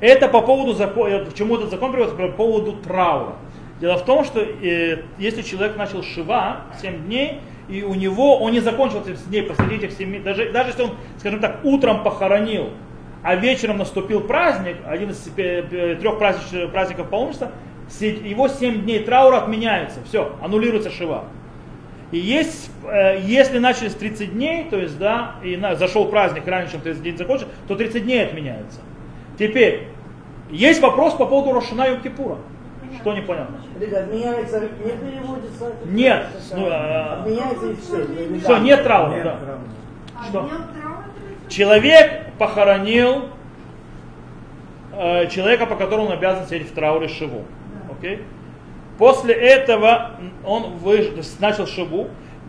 [0.00, 3.36] Это по поводу закона, к чему этот закон приводится, по поводу траура.
[3.80, 8.52] Дело в том, что э, если человек начал шива 7 дней, и у него, он
[8.52, 12.70] не закончил 30 дней посреди этих 7 даже, даже если он, скажем так, утром похоронил,
[13.26, 17.50] а вечером наступил праздник, один из э, э, трех праздничных- праздников паломничества,
[18.00, 21.24] его 7 дней траура отменяется, все, аннулируется шива.
[22.12, 26.46] И есть, э, если начали с 30 дней, то есть, да, и на- зашел праздник
[26.46, 28.78] раньше, чем 30 дней закончился, то 30 дней отменяется.
[29.36, 29.88] Теперь,
[30.48, 32.36] есть вопрос по поводу Рошана и Кипура.
[33.00, 33.56] Что непонятно?
[33.80, 35.72] Ребят, отменяется, не переводится.
[35.86, 38.38] Нет, ну, а- Отменяется и все.
[38.44, 39.36] Всё, нет траура, Нет да.
[39.36, 39.58] траура.
[40.18, 40.48] А Что?
[41.48, 43.28] Человек похоронил
[44.92, 47.44] э, человека, по которому он обязан сидеть в трауре Шиву.
[47.90, 48.22] Окей?
[48.98, 50.12] После этого
[50.44, 52.08] он выш- начал Шиву.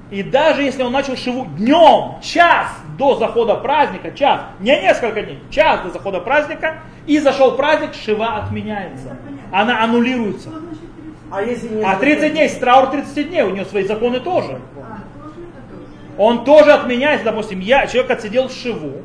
[0.10, 5.39] И даже если он начал Шиву днем, час до захода праздника, час, не несколько дней,
[5.51, 9.17] час до захода праздника, и зашел праздник, Шива отменяется.
[9.51, 10.49] Она аннулируется.
[10.49, 11.31] Что значит 30?
[11.31, 14.60] А если не А 30 дней, траур 30 дней, у него свои законы тоже.
[14.79, 15.86] А, тоже это тоже.
[16.17, 19.03] Он тоже отменяется, допустим, я, человек отсидел шиву,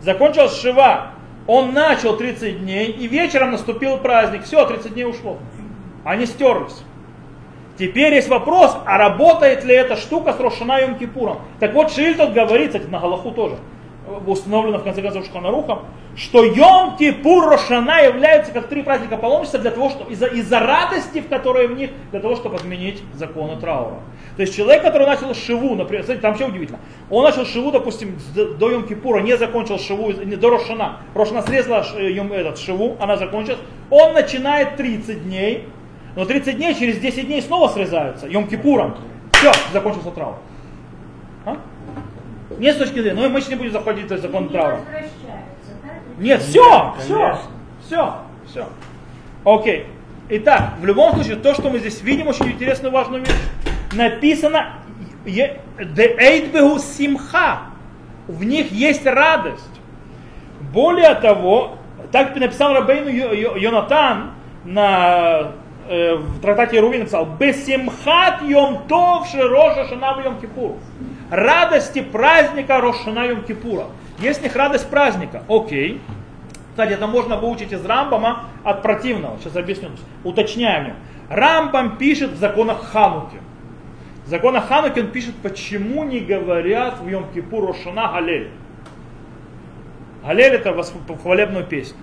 [0.00, 1.12] закончилась шива,
[1.46, 5.38] он начал 30 дней, и вечером наступил праздник, все, 30 дней ушло.
[6.04, 6.84] Они стерлись.
[7.78, 11.38] Теперь есть вопрос, а работает ли эта штука с Рошана Йом Кипуром?
[11.60, 13.56] Так вот, Шильтот говорит, кстати, на Галаху тоже.
[14.26, 15.80] Установлено в конце концов Шханарухом,
[16.16, 21.20] что Йом Кипур Рошана являются как три праздника паломничества для того, чтобы из-за из радости,
[21.20, 23.96] в которой в них, для того, чтобы отменить законы траура.
[24.36, 26.78] То есть человек, который начал шиву, например, смотрите, там вообще удивительно,
[27.10, 30.98] он начал шиву, допустим, до Йом Кипура, не закончил шиву, не до Рошана.
[31.14, 35.64] Рошана срезала ш- Йом, этот, шиву, она закончилась, он начинает 30 дней,
[36.16, 38.96] но 30 дней, через 10 дней снова срезаются, Йом Кипуром.
[39.32, 40.34] Все, закончился траур.
[42.58, 44.78] Нет с точки зрения, но мы сейчас не будем заходить в закон Не да?
[46.18, 47.38] Нет, все, все,
[47.86, 48.14] все,
[48.46, 48.66] все.
[49.44, 49.86] Окей.
[50.30, 53.34] Итак, в любом случае, то, что мы здесь видим, очень интересную важную вещь.
[53.92, 54.74] Написано
[55.24, 57.58] «De eidbehu simcha».
[58.26, 59.64] В них есть радость.
[60.72, 61.78] Более того,
[62.12, 64.32] так написал Рабейну Йо- Йо- Йонатан
[64.64, 65.52] на,
[65.88, 70.72] э, в трактате Руви написал «Бесимхат йом тов широша шана йом кипур».
[71.30, 73.86] Радости праздника Рошана йом кипура.
[74.18, 75.42] Есть в них радость праздника.
[75.48, 76.00] Окей.
[76.70, 79.38] Кстати, это можно выучить из Рамбама от противного.
[79.38, 79.90] Сейчас объясню.
[80.24, 80.94] Уточняем.
[81.28, 83.38] Рамбам пишет в законах Хануки.
[84.24, 88.50] В законах Хануки он пишет, почему не говорят в Йом-Кипур Рошана Галель.
[90.24, 90.82] Галель это
[91.22, 91.98] хвалебную песню.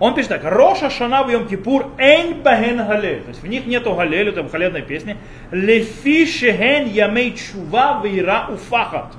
[0.00, 3.22] Он пишет так, Роша Шана в Йом Кипур эйн баген галель.
[3.22, 5.16] То есть в них нету галель, это хвалебной песни.
[5.52, 9.12] Лефи шеген ямей чува вира уфахат.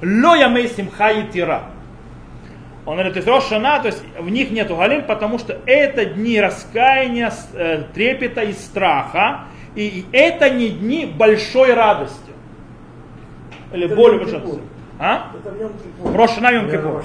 [0.00, 1.64] Ло ямей симха и тира.
[2.86, 6.06] Он говорит, то есть Рош Шана, то есть в них нету галель, потому что это
[6.06, 9.42] дни раскаяния, э, трепета и страха.
[9.74, 12.32] И это не дни большой радости.
[13.72, 14.60] Или Это Йом большой радости.
[14.98, 15.30] А?
[15.38, 16.10] Это в Йом Кипур.
[16.50, 17.02] Йом.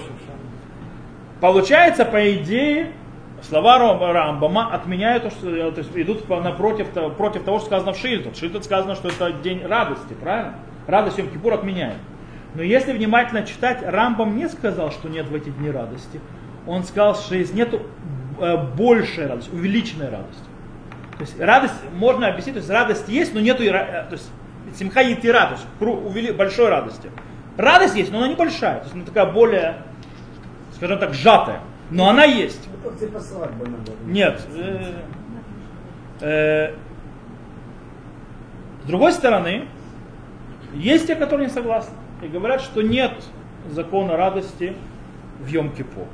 [1.40, 2.94] Получается, по идее,
[3.42, 7.94] слова Рам- Рамбама отменяют то, что э, то есть идут напротив, против того, что сказано
[7.94, 8.34] в Шильтах.
[8.34, 10.56] В Шильтах сказано, что это день радости, правильно?
[10.88, 11.98] Радость Йом Кипур отменяет.
[12.56, 16.20] Но если внимательно читать, Рамбам не сказал, что нет в эти дни радости.
[16.66, 17.82] Он сказал, что есть нету
[18.40, 20.44] э, большей радости, увеличенной радости.
[21.18, 24.30] То есть радость можно объяснить, то есть радость есть, но нету э, то есть
[24.76, 27.12] симха и увели- большой радости.
[27.58, 29.78] Радость есть, но она небольшая, то есть она такая более,
[30.76, 31.62] скажем так, сжатая.
[31.90, 32.68] Но она есть.
[32.90, 33.92] Как свадьбы надо.
[34.06, 34.42] Нет.
[34.56, 34.94] э,
[36.22, 36.74] э,
[38.84, 39.66] с другой стороны,
[40.74, 43.12] есть те, которые не согласны и говорят, что нет
[43.70, 44.74] закона радости
[45.40, 46.08] в Йом-Кипур.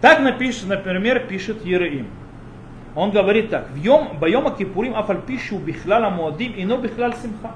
[0.00, 2.08] Так напишет, например, пишет Ереим.
[2.94, 7.52] Он говорит так, в Йом, Байома Кипурим афальпишу бихлала муадим ино бихлал симха.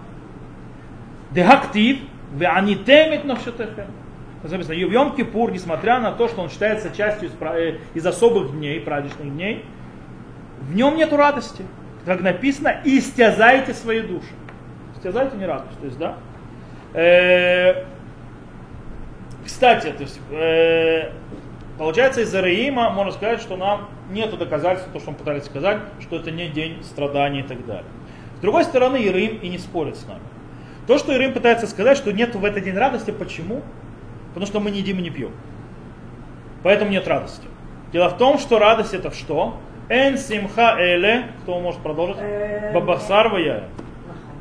[1.32, 1.98] Дехактив,
[2.34, 3.86] веанитемит навшатехем.
[4.48, 8.52] Записано, в Йом Кипур, несмотря на то, что он считается частью из, э, из особых
[8.52, 9.64] дней, праздничных дней,
[10.60, 11.64] в нем нет радости.
[12.04, 14.28] Как написано, истязайте свои души.
[14.96, 15.78] Истязайте не радость.
[15.80, 16.16] То есть, да?
[16.94, 17.84] Э,
[19.44, 21.10] кстати, то есть, э,
[21.78, 26.16] получается, из Араима можно сказать, что нам нет доказательств, то, что мы пытались сказать, что
[26.16, 27.90] это не день страданий и так далее.
[28.38, 30.20] С другой стороны, Ирим и не спорит с нами.
[30.86, 33.62] То, что Ирим пытается сказать, что нет в этот день радости, почему?
[34.36, 35.30] Потому что мы не едим и не пьем.
[36.62, 37.46] Поэтому нет радости.
[37.90, 39.56] Дело в том, что радость это что?
[39.88, 42.18] Эн симха эле, кто может продолжить?
[42.74, 43.64] Бабасарвая.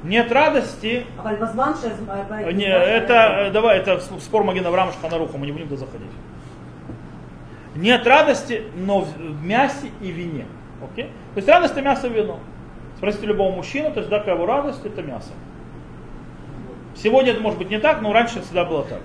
[0.03, 1.05] Нет радости.
[2.51, 6.11] Не, это, э, давай, это спор Магина Авраама Шханаруха, мы не будем туда заходить.
[7.73, 10.45] Нет радости, но в мясе и вине.
[10.83, 11.05] Окей?
[11.05, 12.39] То есть радость это мясо и вино.
[12.97, 15.31] Спросите любого мужчину, то есть да, его радость это мясо.
[16.97, 18.99] Сегодня это может быть не так, но раньше всегда было так.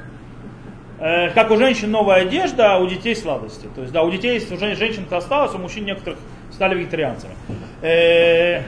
[1.00, 3.66] Э, как у женщин новая одежда, а у детей сладости.
[3.74, 6.18] То есть, да, у детей уже женщин-то осталось, у мужчин некоторых
[6.52, 7.34] стали вегетарианцами.
[7.80, 8.62] Э,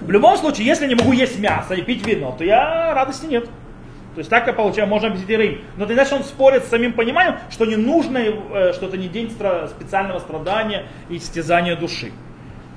[0.00, 3.44] в любом случае, если не могу есть мясо и пить вино, то я радости нет.
[3.44, 5.60] То есть так я получаю, можно объяснить Рим.
[5.76, 9.08] Но ты знаешь, он спорит с самим пониманием, что не нужно, э, что это не
[9.08, 12.10] день специального страдания и истязания души.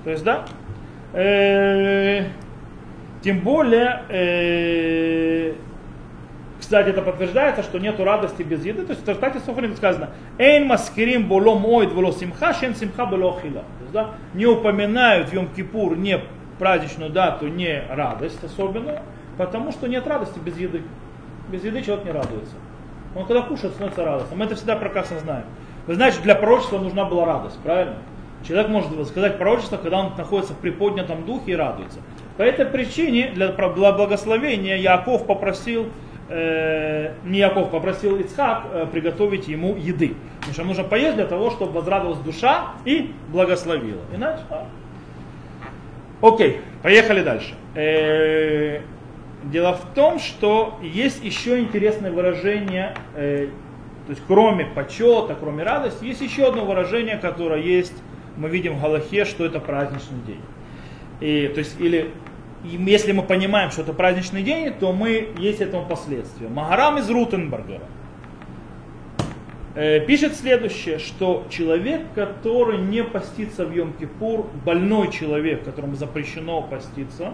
[0.03, 0.45] То есть, да?
[1.13, 2.25] Э,
[3.23, 5.53] тем более, э,
[6.69, 8.83] кстати, это подтверждается, что нету радости без еды.
[8.83, 13.39] То есть в трактате Софрин сказано, «Эйн маскирим боло моид воло симха, шен симха боло
[13.41, 13.63] хила».
[13.91, 16.19] Да, не упоминают Йом-Кипур не
[16.59, 18.99] праздничную дату, не радость особенную,
[19.35, 20.83] потому что нет радости без еды.
[21.51, 22.53] Без еды человек не радуется.
[23.15, 24.37] Он когда кушает, становится радостным.
[24.37, 25.45] Мы это всегда прекрасно знаем.
[25.87, 27.95] Знаете, для пророчества нужна была радость, правильно?
[28.47, 31.97] Человек может сказать пророчество, когда он находится в приподнятом духе и радуется.
[32.37, 35.87] По этой причине для благословения Яков попросил,
[36.29, 40.15] э, не Яков, попросил Ицхак э, приготовить ему еды.
[40.39, 44.01] Потому что нужно поесть для того, чтобы возрадовалась душа и благословила.
[44.15, 44.67] Иначе, а.
[46.21, 47.53] Окей, поехали дальше.
[47.75, 48.81] Э,
[49.43, 53.47] Дело в том, что есть еще интересное выражение э,
[54.05, 57.93] То есть кроме почета, кроме радости, есть еще одно выражение, которое есть,
[58.35, 60.41] мы видим в Галахе, что это праздничный день.
[61.21, 62.11] И, то есть, или
[62.63, 66.49] и если мы понимаем, что это праздничный день, то мы есть этому последствия.
[66.49, 67.83] Магарам из Рутенбергера
[69.75, 77.33] э, пишет следующее, что человек, который не постится в Йом-Кипур, больной человек, которому запрещено поститься,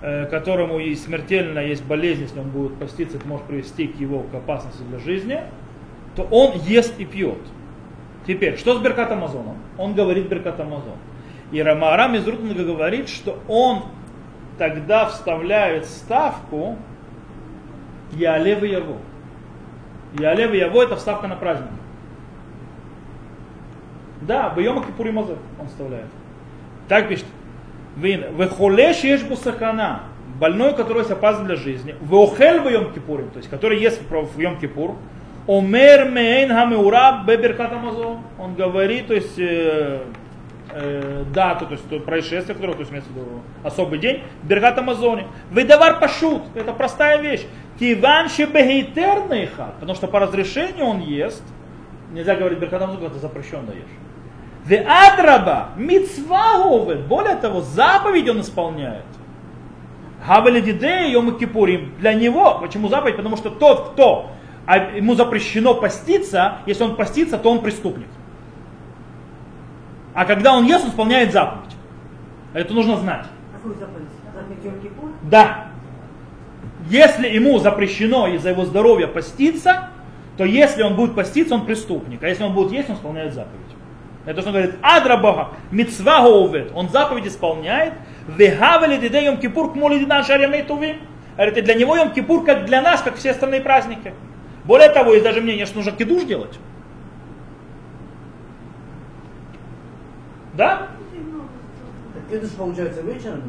[0.00, 4.20] э, которому и смертельно есть болезнь, если он будет поститься, это может привести к его
[4.22, 5.42] к опасности для жизни,
[6.16, 7.38] то он ест и пьет.
[8.26, 9.58] Теперь, что с Беркат Амазоном?
[9.76, 10.96] Он говорит Беркат Амазон.
[11.52, 13.84] И Рамарам из Рутенга говорит, что он
[14.58, 16.76] тогда вставляет ставку
[18.12, 18.96] Ялев и Яво.
[20.18, 21.70] Ялев и Яво это вставка на праздник.
[24.22, 26.06] Да, в Йома Кипури Мазер он вставляет.
[26.88, 27.26] Так пишет.
[27.96, 30.02] Вехолеш ешь бусакана,
[30.38, 34.38] больной, который есть опасен для жизни, веохель в Йом Кипурим, то есть который ест в
[34.38, 34.94] Йом Кипур,
[35.48, 40.02] омер мейн хамеураб беберкат Амазон, он говорит, то есть э,
[40.80, 45.26] э, дату, то есть то происшествие, которое, то есть имеется в особый день, Бергат Амазоне.
[45.50, 47.46] Выдавар пашут, это простая вещь.
[47.78, 51.42] Киван шебегейтерный хат, потому что по разрешению он ест,
[52.12, 53.98] нельзя говорить Бергат Амазоне, это запрещенно ешь.
[54.64, 59.04] Ве адраба, мицва говет, более того, заповедь он исполняет.
[60.26, 61.94] Хавели дидея йом кипурим.
[62.00, 63.16] Для него, почему заповедь?
[63.16, 64.30] Потому что тот, кто
[64.68, 68.08] а ему запрещено поститься, если он постится, то он преступник.
[70.18, 71.76] А когда он ест, он исполняет заповедь.
[72.52, 73.26] Это нужно знать.
[73.52, 74.08] Какую заповедь?
[74.34, 75.12] Заповедь?
[75.22, 75.68] Да.
[76.88, 79.90] Если ему запрещено из-за его здоровья поститься,
[80.36, 82.20] то если он будет поститься, он преступник.
[82.24, 83.60] А если он будет есть, он исполняет заповедь.
[84.26, 87.92] Это что он говорит, адрабага, мицва говет, он заповедь исполняет,
[88.26, 90.96] вегавели диде йом кипур кмолидина шаремей тувим.
[91.36, 94.12] Говорит, и для него йом кипур как для нас, как все остальные праздники.
[94.64, 96.58] Более того, есть даже мнение, что нужно кидуш делать.
[100.58, 100.88] Да?
[102.14, 103.42] Так кидуш, получается, вечером?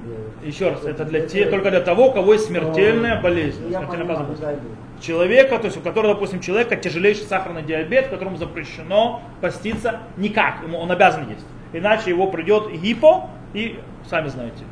[0.44, 3.68] Еще раз, это для те, только для того, у кого есть смертельная болезнь.
[3.68, 4.60] Смертельная понимаю.
[5.02, 10.78] Человека, то есть у которого, допустим, человека тяжелейший сахарный диабет, которому запрещено поститься никак, ему
[10.78, 11.46] он обязан есть.
[11.74, 14.64] Иначе его придет гипо и, сами знаете,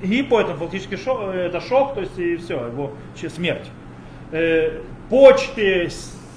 [0.00, 3.68] гипо это фактически шок, это шок, то есть и все, его смерть.
[4.30, 5.88] Э, почки,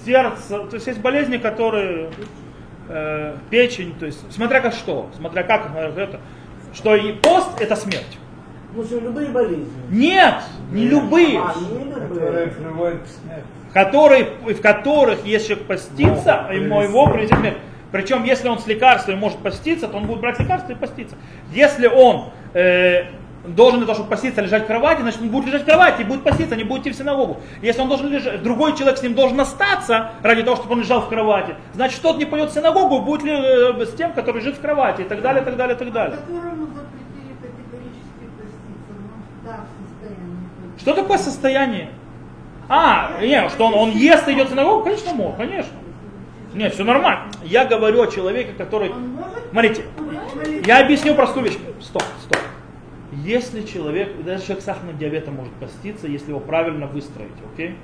[0.04, 2.10] сердце, то есть есть болезни, которые
[2.90, 6.20] э, печень, то есть смотря как что, смотря как смотря как это,
[6.74, 8.18] что и пост это смерть.
[8.76, 9.68] Ну что, любые болезни.
[9.90, 10.36] Нет,
[10.72, 11.40] не любые.
[11.40, 13.44] А, не которые приводят к смерти.
[13.74, 16.90] которые, в которых, если человек постится, Могут ему привести.
[16.92, 17.58] его приведет смерть.
[17.92, 21.16] Причем, если он с лекарством может поститься, то он будет брать лекарство и поститься.
[21.52, 23.06] Если он э,
[23.46, 26.24] должен для того, чтобы поститься, лежать в кровати, значит он будет лежать в кровати будет
[26.24, 27.40] поститься, не будет идти в синагогу.
[27.62, 31.02] Если он должен лежать, другой человек с ним должен остаться ради того, чтобы он лежал
[31.02, 34.58] в кровати, значит тот не пойдет в синагогу, будет ли э, с тем, который лежит
[34.58, 36.20] в кровати и так далее, и так далее, и так далее.
[40.78, 41.90] Что такое состояние?
[42.68, 44.84] А, нет, что он, он ест и идет в синагогу?
[44.84, 45.74] Конечно, мог, конечно.
[46.54, 47.26] Нет, все нормально.
[47.44, 48.92] Я говорю о человеке, который...
[49.52, 49.86] Смотрите,
[50.66, 51.58] я объясню простую вещь.
[51.80, 52.40] Стоп, стоп.
[53.12, 57.76] Если человек, даже человек с сахарным диабетом может поститься, если его правильно выстроить, окей?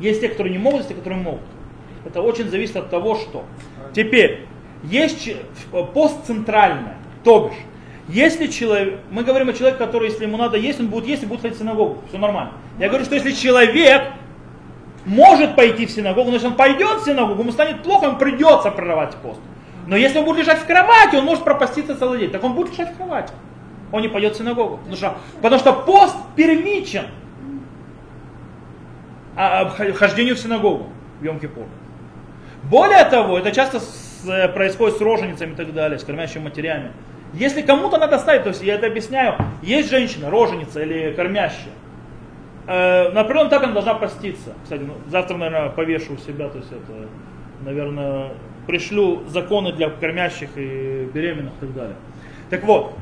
[0.00, 1.42] Есть те, которые не могут, есть те, которые могут.
[2.04, 3.44] Это очень зависит от того, что.
[3.92, 4.46] Теперь,
[4.82, 5.36] есть че-
[5.92, 7.58] пост центральное, то бишь,
[8.08, 11.26] если человек, мы говорим о человеке, который, если ему надо есть, он будет есть и
[11.26, 12.02] будет ходить в синагогу.
[12.08, 12.52] Все нормально.
[12.78, 14.02] Я говорю, что если человек
[15.04, 19.14] может пойти в синагогу, значит он пойдет в синагогу, ему станет плохо, ему придется прерывать
[19.16, 19.40] пост.
[19.86, 22.30] Но если он будет лежать в кровати, он может пропаститься целый день.
[22.30, 23.32] Так он будет лежать в кровати.
[23.92, 24.78] Он не пойдет в синагогу.
[24.78, 27.04] Потому что, потому что пост первичен
[29.36, 30.86] а, об- хождению в синагогу
[31.20, 31.66] в Йом-Кипур.
[32.64, 36.92] Более того, это часто с- э, происходит с роженицами и так далее, с кормящими матерями.
[37.34, 41.72] Если кому-то надо ставить, то есть я это объясняю, есть женщина, роженица или кормящая,
[42.66, 44.54] э, на определенном этапе она должна поститься.
[44.62, 47.08] Кстати, ну, завтра, наверное, повешу у себя, то есть это,
[47.64, 48.32] наверное,
[48.66, 51.96] пришлю законы для кормящих и беременных и так далее.
[52.50, 52.94] Так вот,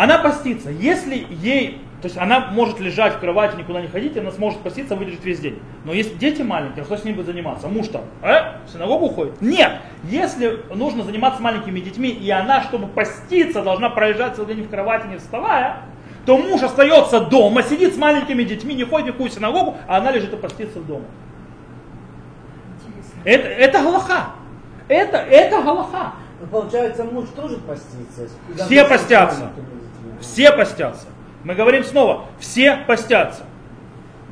[0.00, 0.70] она постится.
[0.70, 4.96] Если ей, то есть она может лежать в кровати, никуда не ходить, она сможет поститься,
[4.96, 5.58] выдержать весь день.
[5.84, 7.68] Но если дети маленькие, кто с ним будет заниматься?
[7.68, 9.42] Муж там, э, в синагогу ходит?
[9.42, 9.72] Нет.
[10.04, 15.06] Если нужно заниматься маленькими детьми, и она, чтобы поститься, должна проезжать целый день в кровати,
[15.06, 15.82] не вставая,
[16.24, 20.12] то муж остается дома, сидит с маленькими детьми, не ходит в никакую синагогу, а она
[20.12, 21.04] лежит и постится дома.
[23.24, 24.30] Это, это галаха.
[24.88, 26.14] Это, это галаха.
[26.50, 28.30] Получается, муж тоже постится.
[28.64, 29.40] Все постятся.
[29.40, 29.79] маленькими.
[30.20, 31.06] Все постятся.
[31.44, 33.44] Мы говорим снова, все постятся.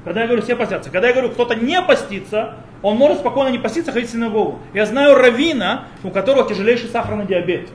[0.05, 3.59] Когда я говорю все постятся, когда я говорю кто-то не постится, Он может спокойно не
[3.59, 4.61] поститься, ходить в синагогу.
[4.73, 7.69] Я знаю равина, у которого тяжелейший сахарный диабет.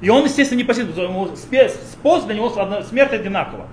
[0.00, 3.66] И он, естественно, не постится, потому для него смерть одинакова.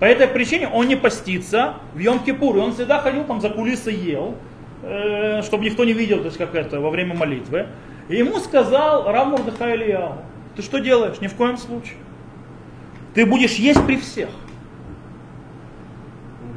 [0.00, 2.56] По этой причине он не постится в Йом-Кипур.
[2.56, 4.34] И он всегда ходил там за кулисы ел,
[4.82, 7.66] э, чтобы никто не видел, то есть как это, во время молитвы.
[8.08, 10.14] И ему сказал Рав Мурдыхай Ильяу,
[10.56, 11.20] ты что делаешь?
[11.20, 11.96] Ни в коем случае.
[13.14, 14.28] Ты будешь есть при всех.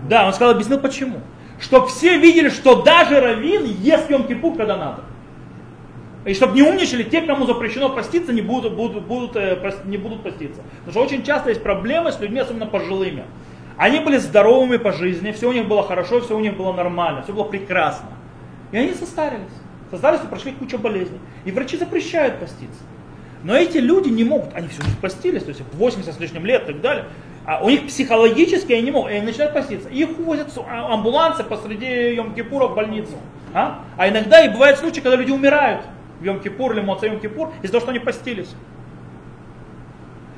[0.08, 1.20] Да, он сказал, объяснил почему.
[1.60, 5.04] Чтобы все видели, что даже Равин ест Йом-Кипур, когда надо.
[6.26, 10.24] И чтобы не умничали, те, кому запрещено поститься, не будут, будут, будут, э, не будут
[10.24, 10.62] поститься.
[10.86, 13.26] Потому что очень часто есть проблемы с людьми, особенно пожилыми.
[13.76, 17.24] Они были здоровыми по жизни, все у них было хорошо, все у них было нормально,
[17.24, 18.10] все было прекрасно.
[18.72, 19.44] И они состарились.
[19.92, 21.20] Состарились и прошли кучу болезней.
[21.44, 22.82] И врачи запрещают поститься.
[23.44, 26.64] Но эти люди не могут, они всю жизнь постились, то есть 80 с лишним лет
[26.64, 27.06] и так далее.
[27.46, 29.90] А у них психологически они не могут, и они начинают поститься.
[29.90, 33.14] Их увозят с а- амбулансы посреди Йом-Кипура в больницу.
[33.54, 33.84] А?
[33.98, 35.82] а иногда и бывают случаи, когда люди умирают
[36.20, 38.50] в Йом-Кипур или Моца Йом-Кипур из-за того, что они постились.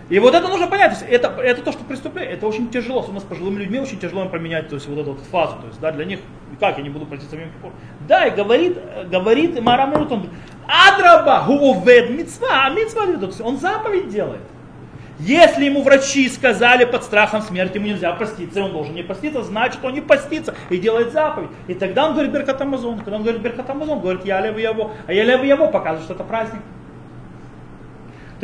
[0.09, 2.99] И вот это нужно понять, то есть это, это то, что преступление, это очень тяжело,
[2.99, 5.67] особенно с пожилыми людьми очень тяжело им поменять то есть, вот эту вот фазу, то
[5.67, 6.19] есть, да, для них,
[6.59, 7.71] как я не буду поститься в Йом-Кипур.
[8.07, 8.77] Да, и говорит,
[9.09, 10.29] говорит Марамут, он,
[10.67, 14.41] Адраба, гуовед мицва, а мицва, то есть он заповедь делает.
[15.19, 19.83] Если ему врачи сказали под страхом смерти ему нельзя поститься, он должен не поститься, значит
[19.83, 21.49] он не постится и делает заповедь.
[21.67, 22.99] И тогда он говорит Беркат Амазон.
[22.99, 26.15] Когда он говорит Беркат Амазон, говорит я лев его, а я лев его показывает, что
[26.15, 26.61] это праздник.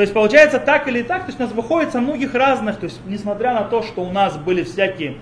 [0.01, 2.85] То есть получается так или так, то есть у нас выходит со многих разных, то
[2.85, 5.17] есть несмотря на то, что у нас были всякие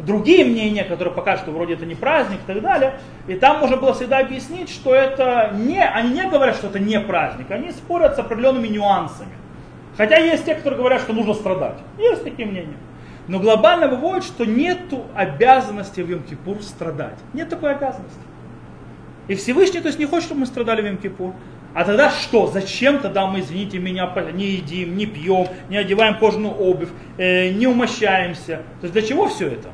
[0.00, 2.98] другие мнения, которые покажут, что вроде это не праздник и так далее,
[3.28, 6.98] и там можно было всегда объяснить, что это не, они не говорят, что это не
[6.98, 9.30] праздник, они спорят с определенными нюансами.
[9.96, 11.78] Хотя есть те, которые говорят, что нужно страдать.
[11.96, 12.76] Есть такие мнения.
[13.28, 14.80] Но глобально выводит, что нет
[15.14, 17.20] обязанности в Йом-Кипур страдать.
[17.34, 18.18] Нет такой обязанности.
[19.28, 21.34] И Всевышний, то есть не хочет, чтобы мы страдали в Йом-Кипур.
[21.74, 22.46] А тогда что?
[22.46, 26.88] Зачем тогда мы, извините меня, не едим, не пьем, не одеваем кожаную обувь,
[27.18, 28.62] э, не умощаемся?
[28.80, 29.68] То есть для чего все это?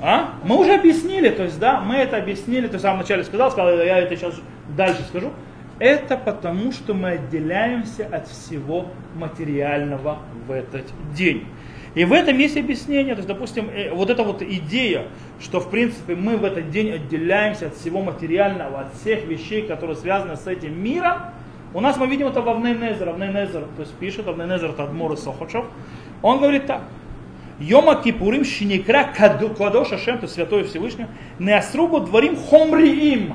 [0.00, 0.34] А?
[0.44, 3.50] Мы уже объяснили, то есть, да, мы это объяснили, то есть, в самом начале сказал,
[3.50, 4.34] сказал, я это сейчас
[4.76, 5.32] дальше скажу.
[5.78, 11.46] Это потому, что мы отделяемся от всего материального в этот день.
[11.94, 15.06] И в этом есть объяснение, то есть, допустим, э, вот эта вот идея,
[15.40, 19.96] что, в принципе, мы в этот день отделяемся от всего материального, от всех вещей, которые
[19.96, 21.18] связаны с этим миром,
[21.74, 25.64] у нас мы видим это в Авнейнезер, Авнейнезер, то есть пишет Авнейнезер Тадмур и Сохочев,
[26.22, 26.82] он говорит так,
[27.58, 29.12] Йома Кипурим Шиникра
[29.56, 31.06] Кладош Ашем, то есть Святой Всевышний,
[31.38, 33.34] Неасрубу Дворим Хомриим.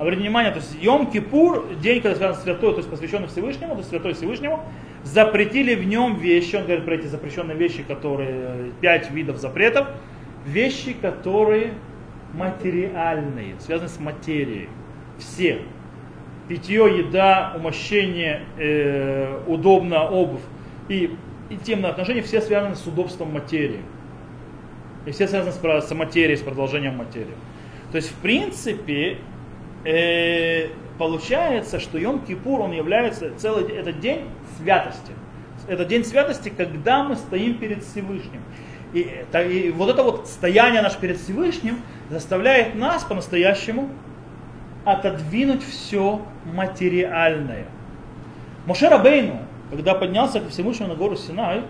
[0.00, 3.72] Обратите внимание, то есть Йом Кипур, день, когда связан с святой, то есть посвященный Всевышнему,
[3.72, 4.64] то есть святой Всевышнему,
[5.04, 9.88] запретили в нем вещи, он говорит про эти запрещенные вещи, которые, пять видов запретов,
[10.46, 11.74] вещи, которые
[12.32, 14.70] материальные, связаны с материей.
[15.18, 15.60] Все.
[16.48, 20.40] Питье, еда, умощение, э, удобно обувь
[20.88, 21.14] и
[21.50, 23.82] интимные отношения, все связаны с удобством материи.
[25.04, 27.34] И все связаны с, с материей, с продолжением материи.
[27.92, 29.18] То есть, в принципе,
[29.84, 30.68] э,
[30.98, 34.24] получается, что Йом-Кипур, он является целый этот день
[34.58, 35.12] святости.
[35.68, 38.42] Это день святости, когда мы стоим перед Всевышним.
[38.92, 43.88] И, это, и вот это вот стояние наше перед Всевышним заставляет нас по-настоящему
[44.84, 47.66] отодвинуть все материальное.
[48.66, 51.62] Мошер Абейну, когда поднялся к Всевышнему на гору Синай,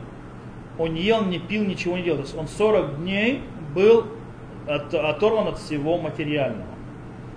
[0.79, 2.19] он не ел, не пил, ничего не делал.
[2.19, 3.43] То есть он 40 дней
[3.75, 4.07] был
[4.67, 6.71] от, оторван от всего материального,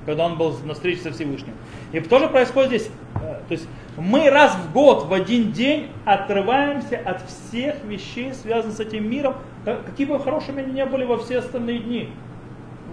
[0.06, 1.54] когда он был на встрече со Всевышним.
[1.92, 2.90] И тоже происходит здесь.
[3.16, 8.76] э, То есть мы раз в год, в один день отрываемся от всех вещей, связанных
[8.78, 9.36] с этим миром,
[9.66, 12.10] как- какие бы хорошими они ни были во все остальные дни.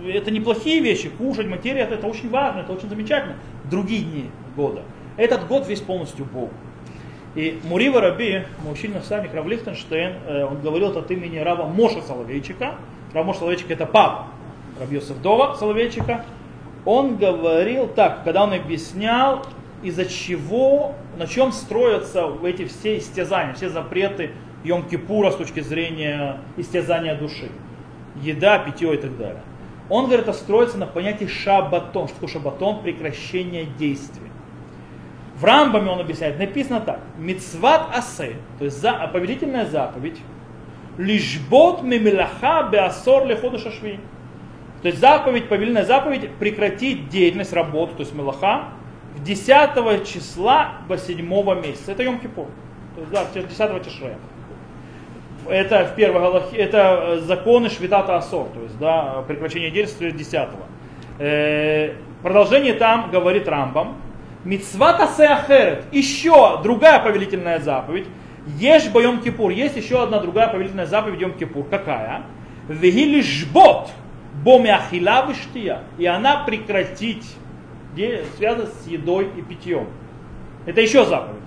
[0.07, 3.35] Это неплохие вещи, кушать, материя, это, очень важно, это очень замечательно.
[3.71, 4.83] Другие дни года.
[5.17, 6.51] Этот год весь полностью Бог.
[7.35, 11.67] И Мурива Раби, мы учили на сами Рав Лихтенштейн, э, он говорил от имени Рава
[11.67, 12.75] Моша Соловейчика.
[13.15, 14.27] Рав Моша Соловейчик это папа
[14.81, 16.25] Раби Йосефдова Соловейчика.
[16.85, 19.45] Он говорил так, когда он объяснял,
[19.83, 24.33] из-за чего, на чем строятся эти все истязания, все запреты
[24.65, 27.51] Йом-Кипура с точки зрения истязания души.
[28.21, 29.43] Еда, питье и так далее.
[29.89, 32.07] Он говорит, это строится на понятии шабатон.
[32.07, 32.83] Что такое шабатон?
[32.83, 34.31] Прекращение действий.
[35.37, 37.01] В Рамбаме он объясняет, написано так.
[37.19, 40.19] Мицват асе, то есть за, повелительная заповедь,
[40.99, 43.99] лишбот мемилаха беасор лехода шашви.
[44.83, 48.69] То есть заповедь, повелительная заповедь, прекратить деятельность, работу, то есть мелаха,
[49.15, 51.21] в 10 числа по 7
[51.61, 51.93] месяца.
[51.93, 52.47] Это Йом-Кипур.
[52.95, 54.17] То есть, да, 10 Тишрея.
[55.49, 60.49] Это в первой галахе, это э, законы Швитата Асор, то есть да, прекращение действия 10
[61.19, 63.97] э, Продолжение там говорит Рамбам.
[64.45, 68.07] Мицвата сеахерет, еще другая повелительная заповедь.
[68.59, 71.65] Ешь боем кипур, есть еще одна другая повелительная заповедь Йом Кипур.
[71.69, 72.23] Какая?
[72.69, 73.91] Вегили жбот,
[74.45, 75.83] бомяхила виштия.
[75.99, 77.37] И она прекратить,
[78.37, 79.89] связано с едой и питьем.
[80.67, 81.41] Это еще заповедь.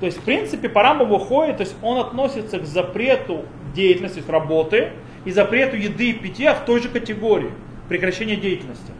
[0.00, 3.44] То есть, в принципе, по Рамбам выходит, то есть он относится к запрету
[3.74, 4.92] деятельности, работы,
[5.24, 7.50] и запрету еды и питья в той же категории.
[7.88, 8.92] Прекращение деятельности.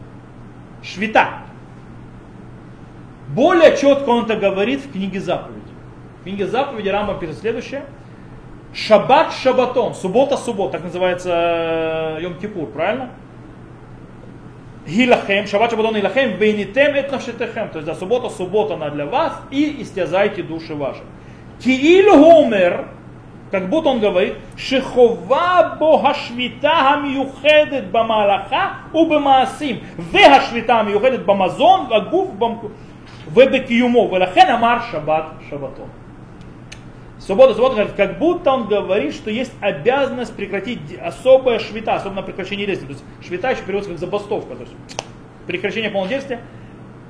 [0.83, 1.43] Швита.
[3.29, 5.61] Более четко он это говорит в книге заповеди.
[6.21, 7.85] В книге заповеди Рамба пишет следующее.
[8.75, 13.11] Шаббат шабатон, суббота суббот, так называется Йом-Кипур, правильно?
[14.89, 17.69] Гилахем, шаббат шабатон илахем, вейнитем эт навшетехем.
[17.69, 21.03] То есть, да, суббота, суббота она для вас, и истязайте души ваши.
[21.63, 22.87] Киил гомер,
[23.51, 29.81] как будто он говорит, шехова бога швита хамиюхедет бамалаха у бамаасим,
[30.11, 32.29] вега швита хамиюхедет бамазон, вагуф
[33.27, 35.89] вебекиюмо, велахен амар шаббат шабатон.
[37.29, 42.67] Суббота, суббота, говорит, как будто он говорит, что есть обязанность прекратить особая швита, особенно прекращение
[42.67, 42.87] действия.
[42.87, 44.73] То есть швита еще переводится как забастовка, то есть
[45.47, 46.41] прекращение полного действия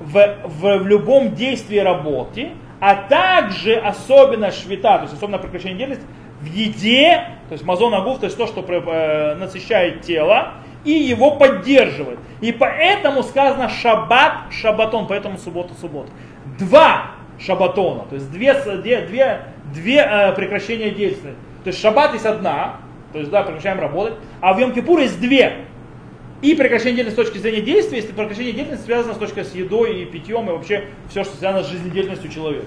[0.01, 2.49] в, в, в любом действии работы,
[2.81, 6.05] а также особенно швита, то есть особенно прекращение деятельности
[6.41, 11.37] в еде, то есть мазон агуф, то есть то, что э, насыщает тело, и его
[11.37, 12.19] поддерживает.
[12.41, 16.09] И поэтому сказано шаббат, шабатон, поэтому суббота, суббота.
[16.59, 19.41] Два шабатона, то есть две, две, две,
[19.73, 21.35] две э, прекращения действия.
[21.63, 22.77] То есть шаббат есть одна,
[23.11, 25.65] то есть да, прекращаем работать, а в Йом-Кипур есть две.
[26.41, 30.01] И прекращение деятельности с точки зрения действия, если прекращение деятельности связано с точки с едой
[30.01, 32.65] и питьем, и вообще все, что связано с жизнедеятельностью человека,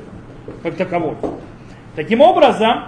[0.62, 1.16] как таковой.
[1.96, 2.84] Таким образом,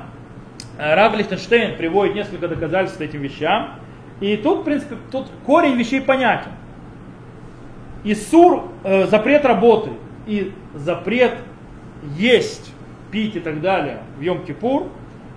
[0.78, 3.78] э, Рав Лихтенштейн приводит несколько доказательств этим вещам.
[4.20, 6.52] И тут, в принципе, тут корень вещей понятен.
[8.04, 9.90] Исур, э, запрет работы
[10.26, 11.38] и запрет
[12.16, 12.72] есть,
[13.14, 14.88] пить и так далее в Йом-Кипур,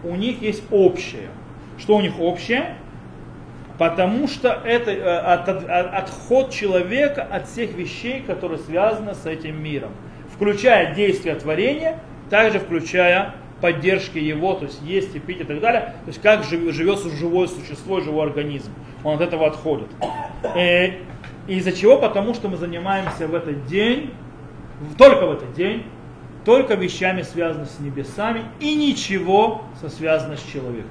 [0.04, 1.30] у них есть общее.
[1.78, 2.76] Что у них общее?
[3.78, 9.62] Потому что это э, от, от, отход человека от всех вещей, которые связаны с этим
[9.62, 9.92] миром.
[10.34, 12.00] Включая действия творения,
[12.32, 15.94] также включая поддержки его, то есть есть и пить и так далее.
[16.04, 18.72] То есть как живет живое существо, живой организм.
[19.04, 19.90] Он от этого отходит.
[20.56, 20.94] И э,
[21.48, 21.98] из-за чего?
[22.00, 24.16] Потому что мы занимаемся в этот день,
[24.98, 25.84] только в этот день,
[26.48, 30.89] только вещами, связанными с небесами, и ничего со связано с человеком.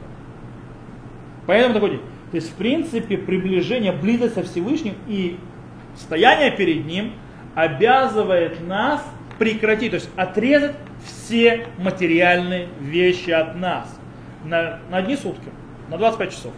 [1.47, 2.03] Поэтому такой.
[2.31, 5.39] То есть, в принципе, приближение, близость со Всевышним и
[5.97, 7.15] стояние перед Ним
[7.55, 9.03] обязывает нас
[9.39, 10.77] прекратить, то есть отрезать
[11.07, 13.89] все материальные вещи от нас
[14.45, 15.49] на, на одни сутки,
[15.89, 16.53] на 25 часов.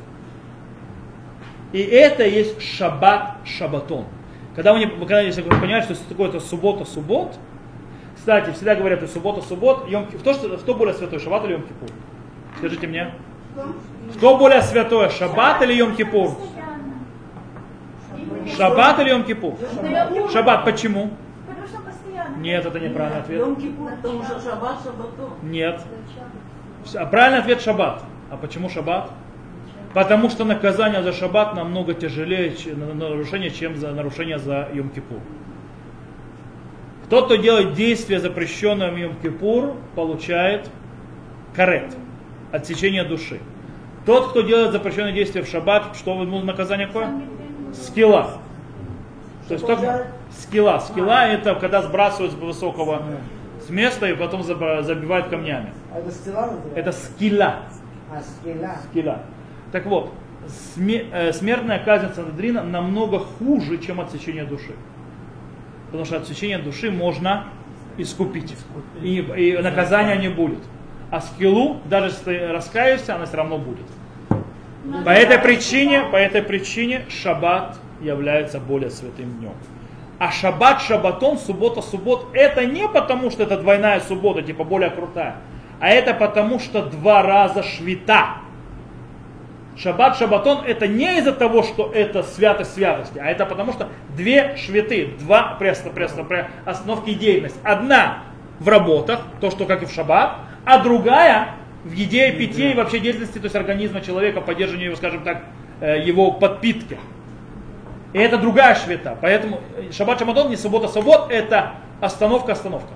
[1.70, 4.06] И это есть шаббат шабатон.
[4.56, 7.38] Когда вы, когда, если вы понимаете, что такое это суббота суббот,
[8.28, 11.88] кстати, всегда говорят, что суббота суббот, йом, кто, кто более святой, шаббат или йом кипур?
[12.58, 13.14] Скажите мне.
[14.18, 16.32] Что более святое, шаббат или йом кипур?
[18.54, 19.54] Шаббат или йом кипур?
[20.30, 21.10] Шаббат, почему?
[22.36, 23.40] Нет, это неправильный ответ.
[25.16, 25.36] что.
[25.42, 25.80] Нет.
[26.96, 28.02] А правильный ответ шаббат.
[28.30, 29.10] А почему шаббат?
[29.94, 35.20] Потому что наказание за шаббат намного тяжелее нарушение, чем за нарушение за Йом-Кипур.
[37.10, 40.68] Тот, кто делает действие, запрещенное в Йом-Кипур, получает
[41.54, 41.96] карет,
[42.52, 43.40] отсечение души.
[44.04, 47.10] Тот, кто делает запрещенное действие в шаббат, что ему наказание какое?
[47.74, 48.38] Скилла.
[49.48, 50.78] То есть только скилла.
[50.78, 53.02] Скилла это когда сбрасывают с высокого
[53.66, 55.72] с места и потом забивают камнями.
[55.92, 56.50] А это скилла?
[56.74, 57.56] Это скилла.
[58.10, 58.76] А, скилла.
[58.90, 59.22] Скилла.
[59.72, 60.12] Так вот,
[60.76, 64.72] э, смертная казнь Сандрина намного хуже, чем отсечение души.
[65.88, 67.46] Потому что отсечение души можно
[67.96, 68.54] искупить.
[69.02, 70.60] И, и наказания не будет.
[71.10, 73.86] А скиллу, даже если раскаешься, она все равно будет.
[75.04, 79.52] По этой причине, по этой причине шаббат является более святым днем.
[80.18, 85.36] А шаббат, шаббатон, суббота, суббот, это не потому, что это двойная суббота, типа более крутая,
[85.80, 88.38] а это потому, что два раза швита.
[89.78, 94.56] Шаббат, шаббатон это не из-за того, что это святость святости, а это потому, что две
[94.56, 97.58] швиты, два пресно, пресно, пресно, остановки деятельности.
[97.62, 98.24] Одна
[98.58, 101.50] в работах, то, что как и в шаббат, а другая
[101.84, 105.44] в еде питье и вообще деятельности, то есть организма человека, поддерживанию его, скажем так,
[105.80, 106.98] э, его подпитки.
[108.12, 109.16] И это другая швета.
[109.20, 109.60] Поэтому
[109.92, 112.90] шаббат шаббатон не суббота суббот, это остановка остановка.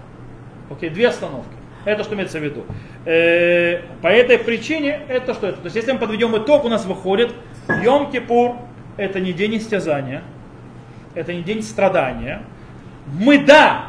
[0.69, 1.62] Окей, две остановки.
[1.85, 2.65] Это что имеется в виду.
[3.05, 5.59] Э, по этой причине это что это?
[5.59, 7.33] То есть если мы подведем итог, у нас выходит
[7.69, 8.57] Йом-Кипур
[8.97, 10.23] это не день истязания,
[11.15, 12.43] это не день страдания.
[13.07, 13.87] Мы, да,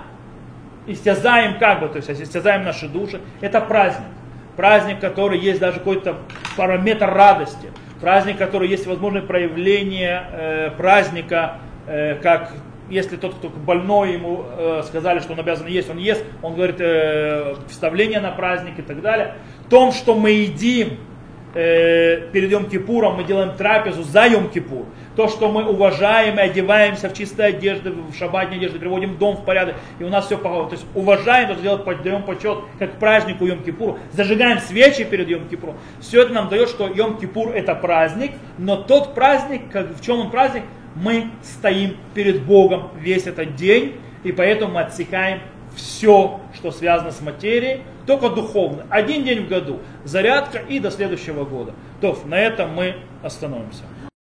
[0.88, 4.08] истязаем как бы, то есть истязаем наши души, это праздник.
[4.56, 6.18] Праздник, который есть даже какой-то
[6.56, 7.72] параметр радости.
[8.00, 12.52] Праздник, который есть возможное проявление э, праздника, э, как
[12.90, 16.78] если тот, кто больной, ему э, сказали, что он обязан есть, он ест, он говорит
[16.80, 19.36] э, вставление на праздник и так далее.
[19.66, 20.98] В том, что мы едим
[21.54, 24.86] э, перед Йом-Кипуром, мы делаем трапезу за Йом-Кипур.
[25.16, 29.46] То, что мы уважаем и одеваемся в чистые одежды, в шабатные одежды, приводим дом в
[29.46, 33.00] порядок, и у нас все по То есть уважаем, то, что делаем, даем почет как
[33.00, 35.76] празднику Йом-Кипуру, зажигаем свечи перед Йом-Кипуром.
[36.00, 40.32] Все это нам дает, что Йом-Кипур это праздник, но тот праздник, как, в чем он
[40.32, 40.64] праздник,
[40.96, 45.40] мы стоим перед Богом весь этот день, и поэтому мы отсекаем
[45.76, 48.86] все, что связано с материей, только духовно.
[48.90, 51.74] Один день в году, зарядка и до следующего года.
[52.02, 53.84] То на этом мы остановимся.